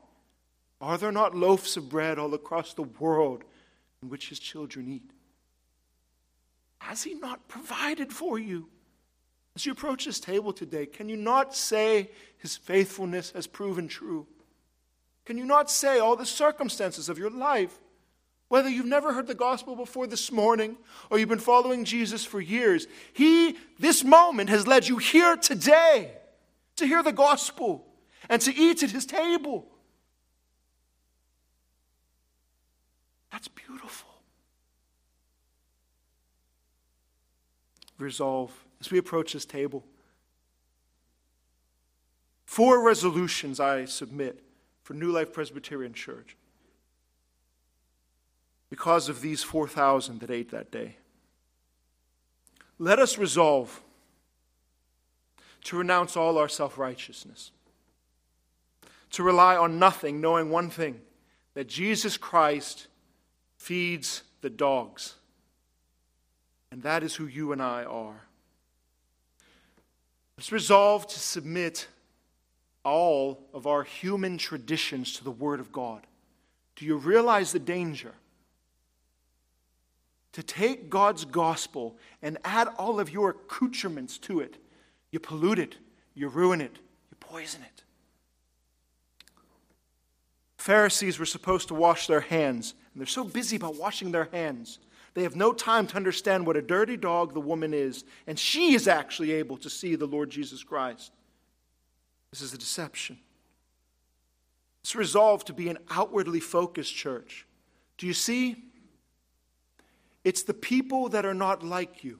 Are 0.82 0.98
there 0.98 1.12
not 1.12 1.36
loaves 1.36 1.78
of 1.78 1.90
bread 1.90 2.20
all 2.20 2.34
across 2.34 2.74
the 2.74 2.84
world 2.84 3.44
in 4.02 4.10
which 4.10 4.30
His 4.30 4.40
children 4.40 4.92
eat? 4.92 5.12
Has 6.84 7.02
He 7.02 7.14
not 7.14 7.48
provided 7.48 8.12
for 8.12 8.38
you? 8.38 8.68
As 9.56 9.66
you 9.66 9.72
approach 9.72 10.04
this 10.04 10.20
table 10.20 10.52
today, 10.52 10.86
can 10.86 11.08
you 11.08 11.16
not 11.16 11.56
say 11.56 12.12
His 12.38 12.58
faithfulness 12.58 13.32
has 13.32 13.48
proven 13.48 13.88
true? 13.88 14.28
Can 15.26 15.38
you 15.38 15.46
not 15.46 15.72
say 15.72 16.00
all 16.00 16.18
the 16.18 16.26
circumstances 16.26 17.08
of 17.08 17.18
your 17.18 17.30
life 17.30 17.80
whether 18.50 18.70
you've 18.70 18.86
never 18.86 19.14
heard 19.14 19.28
the 19.28 19.34
gospel 19.34 19.76
before 19.76 20.06
this 20.06 20.32
morning 20.32 20.78
or 21.10 21.18
you've 21.18 21.30
been 21.30 21.40
following 21.40 21.86
Jesus 21.86 22.26
for 22.26 22.42
years, 22.42 22.86
He, 23.14 23.58
this 23.80 24.04
moment, 24.04 24.50
has 24.50 24.68
led 24.68 24.88
you 24.88 24.98
here 24.98 25.38
today 25.38 26.12
to 26.76 26.86
hear 26.86 27.02
the 27.02 27.14
gospel 27.14 27.88
and 28.30 28.42
to 28.42 28.54
eat 28.54 28.84
at 28.84 28.92
His 28.92 29.06
table. 29.06 29.66
That's 33.32 33.48
beautiful. 33.48 34.13
Resolve 38.04 38.52
as 38.82 38.92
we 38.92 38.98
approach 38.98 39.32
this 39.32 39.46
table. 39.46 39.84
Four 42.46 42.84
resolutions 42.84 43.62
I 43.62 43.86
submit 43.86 44.44
for 44.84 44.94
New 44.94 45.10
Life 45.10 45.32
Presbyterian 45.32 45.94
Church 45.94 46.36
because 48.70 49.08
of 49.08 49.22
these 49.22 49.42
4,000 49.42 50.20
that 50.20 50.30
ate 50.30 50.52
that 50.52 50.70
day. 50.70 50.98
Let 52.78 53.00
us 53.00 53.18
resolve 53.18 53.82
to 55.64 55.78
renounce 55.78 56.18
all 56.18 56.38
our 56.38 56.50
self 56.50 56.78
righteousness, 56.78 57.52
to 59.12 59.24
rely 59.24 59.56
on 59.56 59.80
nothing, 59.80 60.20
knowing 60.20 60.50
one 60.50 60.70
thing 60.70 61.00
that 61.54 61.68
Jesus 61.68 62.18
Christ 62.18 62.88
feeds 63.56 64.24
the 64.42 64.50
dogs. 64.50 65.16
And 66.74 66.82
that 66.82 67.04
is 67.04 67.14
who 67.14 67.28
you 67.28 67.52
and 67.52 67.62
I 67.62 67.84
are. 67.84 68.20
Let's 70.36 70.52
resolve 70.52 71.06
to 71.06 71.20
submit 71.20 71.88
all 72.84 73.40
of 73.54 73.68
our 73.68 73.84
human 73.84 74.40
traditions 74.40 75.14
to 75.14 75.24
the 75.24 75.30
Word 75.30 75.60
of 75.60 75.72
God. 75.72 76.02
Do 76.76 76.86
you 76.86 76.98
realize 76.98 77.52
the 77.52 77.60
danger? 77.60 78.14
to 80.34 80.44
take 80.44 80.90
God's 80.90 81.26
gospel 81.26 81.96
and 82.22 82.38
add 82.44 82.68
all 82.78 83.00
of 83.00 83.12
your 83.12 83.30
accoutrements 83.30 84.18
to 84.18 84.40
it, 84.40 84.58
you 85.12 85.20
pollute 85.20 85.60
it, 85.60 85.78
you 86.16 86.28
ruin 86.28 86.60
it, 86.60 86.76
you 87.12 87.18
poison 87.20 87.62
it. 87.62 87.84
Pharisees 90.58 91.20
were 91.20 91.26
supposed 91.26 91.68
to 91.68 91.76
wash 91.76 92.08
their 92.08 92.22
hands, 92.22 92.74
and 92.94 93.00
they're 93.00 93.08
so 93.08 93.24
busy 93.24 93.58
about 93.58 93.76
washing 93.76 94.12
their 94.12 94.28
hands. 94.32 94.80
They 95.14 95.24
have 95.24 95.36
no 95.36 95.54
time 95.54 95.86
to 95.88 95.96
understand 95.96 96.48
what 96.48 96.58
a 96.58 96.62
dirty 96.62 96.98
dog 96.98 97.34
the 97.34 97.40
woman 97.40 97.74
is, 97.74 98.04
and 98.26 98.38
she 98.38 98.74
is 98.74 98.88
actually 98.88 99.32
able 99.34 99.58
to 99.58 99.70
see 99.70 99.96
the 99.96 100.08
Lord 100.08 100.30
Jesus 100.30 100.64
Christ. 100.64 101.12
This 102.32 102.42
is 102.42 102.54
a 102.54 102.58
deception. 102.58 103.20
It's 104.82 104.96
resolved 104.96 105.48
to 105.48 105.54
be 105.54 105.70
an 105.70 105.78
outwardly 105.90 106.40
focused 106.40 106.96
church. 106.96 107.46
Do 107.98 108.08
you 108.08 108.14
see? 108.14 108.56
It's 110.24 110.44
the 110.44 110.54
people 110.54 111.10
that 111.10 111.26
are 111.26 111.34
not 111.34 111.64
like 111.64 112.04
you. 112.04 112.20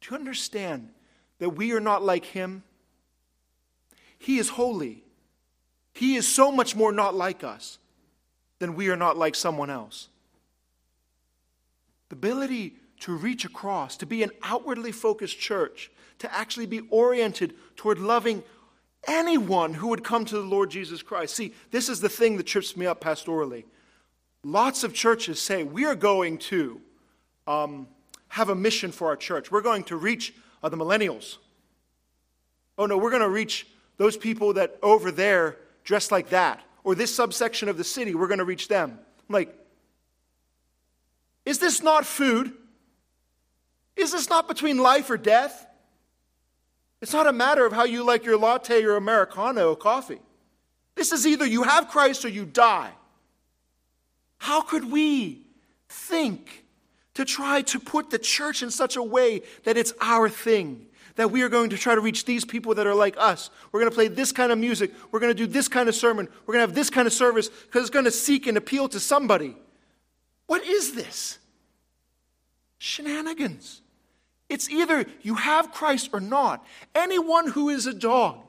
Do 0.00 0.10
you 0.10 0.16
understand 0.16 0.90
that 1.38 1.50
we 1.50 1.72
are 1.72 1.80
not 1.80 2.02
like 2.02 2.26
him? 2.26 2.62
He 4.18 4.38
is 4.38 4.50
holy. 4.50 5.04
He 5.94 6.16
is 6.16 6.28
so 6.28 6.52
much 6.52 6.76
more 6.76 6.92
not 6.92 7.14
like 7.14 7.42
us 7.42 7.78
than 8.58 8.74
we 8.74 8.88
are 8.88 8.96
not 8.96 9.16
like 9.16 9.34
someone 9.34 9.70
else. 9.70 10.08
The 12.08 12.16
ability 12.16 12.74
to 13.00 13.16
reach 13.16 13.44
across, 13.44 13.96
to 13.98 14.06
be 14.06 14.22
an 14.22 14.30
outwardly 14.42 14.92
focused 14.92 15.38
church, 15.38 15.90
to 16.18 16.34
actually 16.34 16.66
be 16.66 16.80
oriented 16.90 17.54
toward 17.76 17.98
loving 17.98 18.42
anyone 19.06 19.74
who 19.74 19.88
would 19.88 20.02
come 20.02 20.24
to 20.24 20.34
the 20.34 20.42
Lord 20.42 20.70
Jesus 20.70 21.02
Christ. 21.02 21.36
See, 21.36 21.54
this 21.70 21.88
is 21.88 22.00
the 22.00 22.08
thing 22.08 22.36
that 22.36 22.46
trips 22.46 22.76
me 22.76 22.86
up 22.86 23.00
pastorally. 23.00 23.64
Lots 24.44 24.84
of 24.84 24.94
churches 24.94 25.40
say 25.40 25.62
we 25.62 25.84
are 25.84 25.94
going 25.94 26.38
to 26.38 26.80
um, 27.46 27.88
have 28.28 28.48
a 28.48 28.54
mission 28.54 28.92
for 28.92 29.08
our 29.08 29.16
church. 29.16 29.50
We're 29.50 29.62
going 29.62 29.84
to 29.84 29.96
reach 29.96 30.34
uh, 30.62 30.68
the 30.68 30.76
millennials. 30.76 31.38
Oh 32.76 32.86
no, 32.86 32.96
we're 32.96 33.10
going 33.10 33.22
to 33.22 33.28
reach 33.28 33.66
those 33.96 34.16
people 34.16 34.52
that 34.54 34.78
over 34.82 35.10
there 35.10 35.56
dress 35.84 36.10
like 36.12 36.30
that. 36.30 36.60
Or 36.84 36.94
this 36.94 37.14
subsection 37.14 37.68
of 37.68 37.76
the 37.76 37.84
city, 37.84 38.14
we're 38.14 38.28
going 38.28 38.38
to 38.38 38.44
reach 38.44 38.68
them. 38.68 38.98
I'm 39.28 39.32
like, 39.32 39.54
is 41.48 41.58
this 41.58 41.82
not 41.82 42.04
food? 42.04 42.52
Is 43.96 44.12
this 44.12 44.28
not 44.28 44.48
between 44.48 44.76
life 44.76 45.08
or 45.08 45.16
death? 45.16 45.66
It's 47.00 47.14
not 47.14 47.26
a 47.26 47.32
matter 47.32 47.64
of 47.64 47.72
how 47.72 47.84
you 47.84 48.04
like 48.04 48.26
your 48.26 48.36
latte 48.36 48.84
or 48.84 48.96
Americano 48.96 49.70
or 49.70 49.76
coffee. 49.76 50.20
This 50.94 51.10
is 51.10 51.26
either 51.26 51.46
you 51.46 51.62
have 51.62 51.88
Christ 51.88 52.26
or 52.26 52.28
you 52.28 52.44
die. 52.44 52.90
How 54.36 54.60
could 54.60 54.92
we 54.92 55.46
think 55.88 56.66
to 57.14 57.24
try 57.24 57.62
to 57.62 57.80
put 57.80 58.10
the 58.10 58.18
church 58.18 58.62
in 58.62 58.70
such 58.70 58.96
a 58.96 59.02
way 59.02 59.40
that 59.64 59.78
it's 59.78 59.94
our 60.02 60.28
thing? 60.28 60.84
That 61.14 61.30
we 61.30 61.40
are 61.40 61.48
going 61.48 61.70
to 61.70 61.78
try 61.78 61.94
to 61.94 62.02
reach 62.02 62.26
these 62.26 62.44
people 62.44 62.74
that 62.74 62.86
are 62.86 62.94
like 62.94 63.16
us. 63.16 63.48
We're 63.72 63.80
going 63.80 63.90
to 63.90 63.94
play 63.94 64.08
this 64.08 64.32
kind 64.32 64.52
of 64.52 64.58
music. 64.58 64.92
We're 65.10 65.20
going 65.20 65.34
to 65.34 65.46
do 65.46 65.46
this 65.46 65.66
kind 65.66 65.88
of 65.88 65.94
sermon. 65.94 66.28
We're 66.44 66.52
going 66.52 66.62
to 66.62 66.68
have 66.68 66.74
this 66.74 66.90
kind 66.90 67.06
of 67.06 67.14
service 67.14 67.48
because 67.48 67.84
it's 67.84 67.90
going 67.90 68.04
to 68.04 68.10
seek 68.10 68.46
and 68.46 68.58
appeal 68.58 68.86
to 68.90 69.00
somebody. 69.00 69.56
What 70.48 70.64
is 70.64 70.94
this? 70.94 71.38
Shenanigans. 72.78 73.82
It's 74.48 74.70
either 74.70 75.04
you 75.20 75.34
have 75.34 75.72
Christ 75.72 76.10
or 76.12 76.20
not. 76.20 76.66
Anyone 76.94 77.48
who 77.48 77.68
is 77.68 77.86
a 77.86 77.92
dog, 77.92 78.40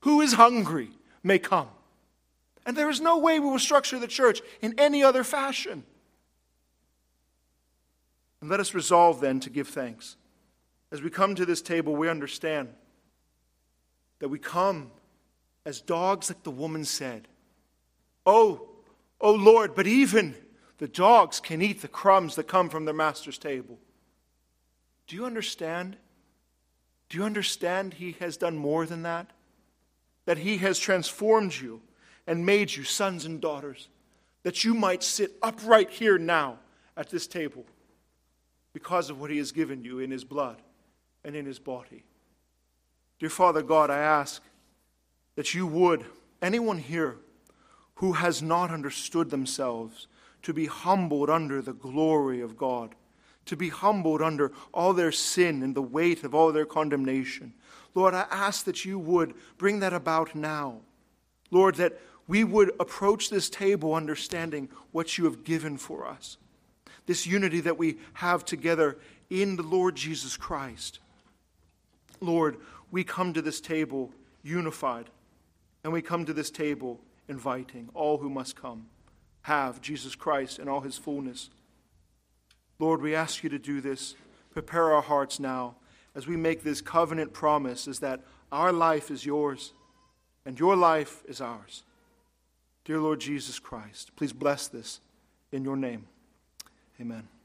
who 0.00 0.20
is 0.20 0.34
hungry, 0.34 0.90
may 1.24 1.40
come. 1.40 1.68
And 2.64 2.76
there 2.76 2.88
is 2.88 3.00
no 3.00 3.18
way 3.18 3.40
we 3.40 3.50
will 3.50 3.58
structure 3.58 3.98
the 3.98 4.06
church 4.06 4.40
in 4.62 4.78
any 4.78 5.02
other 5.02 5.24
fashion. 5.24 5.82
And 8.40 8.48
let 8.48 8.60
us 8.60 8.72
resolve 8.72 9.20
then 9.20 9.40
to 9.40 9.50
give 9.50 9.66
thanks. 9.66 10.16
As 10.92 11.02
we 11.02 11.10
come 11.10 11.34
to 11.34 11.44
this 11.44 11.60
table, 11.60 11.96
we 11.96 12.08
understand 12.08 12.68
that 14.20 14.28
we 14.28 14.38
come 14.38 14.92
as 15.64 15.80
dogs, 15.80 16.30
like 16.30 16.44
the 16.44 16.52
woman 16.52 16.84
said. 16.84 17.26
Oh, 18.24 18.68
oh 19.20 19.34
Lord, 19.34 19.74
but 19.74 19.88
even 19.88 20.36
the 20.78 20.88
dogs 20.88 21.40
can 21.40 21.62
eat 21.62 21.82
the 21.82 21.88
crumbs 21.88 22.34
that 22.36 22.48
come 22.48 22.68
from 22.68 22.84
their 22.84 22.94
master's 22.94 23.38
table. 23.38 23.78
Do 25.06 25.16
you 25.16 25.24
understand? 25.24 25.96
Do 27.08 27.18
you 27.18 27.24
understand 27.24 27.94
He 27.94 28.12
has 28.20 28.36
done 28.36 28.56
more 28.56 28.86
than 28.86 29.02
that? 29.02 29.30
That 30.24 30.38
He 30.38 30.58
has 30.58 30.78
transformed 30.78 31.54
you 31.54 31.80
and 32.26 32.44
made 32.44 32.74
you 32.74 32.84
sons 32.84 33.24
and 33.24 33.40
daughters, 33.40 33.88
that 34.42 34.64
you 34.64 34.74
might 34.74 35.02
sit 35.02 35.32
upright 35.42 35.90
here 35.90 36.18
now 36.18 36.58
at 36.96 37.08
this 37.10 37.26
table 37.26 37.64
because 38.72 39.08
of 39.08 39.20
what 39.20 39.30
He 39.30 39.38
has 39.38 39.52
given 39.52 39.84
you 39.84 40.00
in 40.00 40.10
His 40.10 40.24
blood 40.24 40.60
and 41.24 41.34
in 41.34 41.46
His 41.46 41.58
body. 41.58 42.04
Dear 43.18 43.30
Father 43.30 43.62
God, 43.62 43.90
I 43.90 43.98
ask 43.98 44.42
that 45.36 45.54
you 45.54 45.66
would 45.66 46.04
anyone 46.42 46.78
here 46.78 47.16
who 47.96 48.12
has 48.12 48.42
not 48.42 48.70
understood 48.70 49.30
themselves 49.30 50.06
to 50.46 50.52
be 50.52 50.66
humbled 50.66 51.28
under 51.28 51.60
the 51.60 51.72
glory 51.72 52.40
of 52.40 52.56
God, 52.56 52.94
to 53.46 53.56
be 53.56 53.68
humbled 53.68 54.22
under 54.22 54.52
all 54.72 54.92
their 54.92 55.10
sin 55.10 55.60
and 55.60 55.74
the 55.74 55.82
weight 55.82 56.22
of 56.22 56.36
all 56.36 56.52
their 56.52 56.64
condemnation. 56.64 57.52
Lord, 57.96 58.14
I 58.14 58.26
ask 58.30 58.64
that 58.66 58.84
you 58.84 58.96
would 58.96 59.34
bring 59.58 59.80
that 59.80 59.92
about 59.92 60.36
now. 60.36 60.82
Lord, 61.50 61.74
that 61.74 62.00
we 62.28 62.44
would 62.44 62.70
approach 62.78 63.28
this 63.28 63.50
table 63.50 63.92
understanding 63.92 64.68
what 64.92 65.18
you 65.18 65.24
have 65.24 65.42
given 65.42 65.78
for 65.78 66.06
us, 66.06 66.36
this 67.06 67.26
unity 67.26 67.58
that 67.62 67.76
we 67.76 67.98
have 68.12 68.44
together 68.44 68.98
in 69.28 69.56
the 69.56 69.64
Lord 69.64 69.96
Jesus 69.96 70.36
Christ. 70.36 71.00
Lord, 72.20 72.58
we 72.92 73.02
come 73.02 73.32
to 73.32 73.42
this 73.42 73.60
table 73.60 74.12
unified, 74.44 75.10
and 75.82 75.92
we 75.92 76.02
come 76.02 76.24
to 76.24 76.32
this 76.32 76.52
table 76.52 77.00
inviting 77.26 77.88
all 77.94 78.18
who 78.18 78.30
must 78.30 78.54
come 78.54 78.86
have 79.46 79.80
Jesus 79.80 80.16
Christ 80.16 80.58
in 80.58 80.68
all 80.68 80.80
his 80.80 80.98
fullness. 80.98 81.50
Lord, 82.80 83.00
we 83.00 83.14
ask 83.14 83.44
you 83.44 83.50
to 83.50 83.60
do 83.60 83.80
this. 83.80 84.16
Prepare 84.50 84.92
our 84.92 85.02
hearts 85.02 85.38
now 85.38 85.76
as 86.16 86.26
we 86.26 86.36
make 86.36 86.64
this 86.64 86.80
covenant 86.80 87.32
promise 87.32 87.86
is 87.86 88.00
that 88.00 88.22
our 88.50 88.72
life 88.72 89.08
is 89.08 89.24
yours 89.24 89.72
and 90.44 90.58
your 90.58 90.74
life 90.74 91.22
is 91.28 91.40
ours. 91.40 91.84
Dear 92.84 92.98
Lord 92.98 93.20
Jesus 93.20 93.60
Christ, 93.60 94.10
please 94.16 94.32
bless 94.32 94.66
this 94.66 95.00
in 95.52 95.62
your 95.62 95.76
name. 95.76 96.06
Amen. 97.00 97.35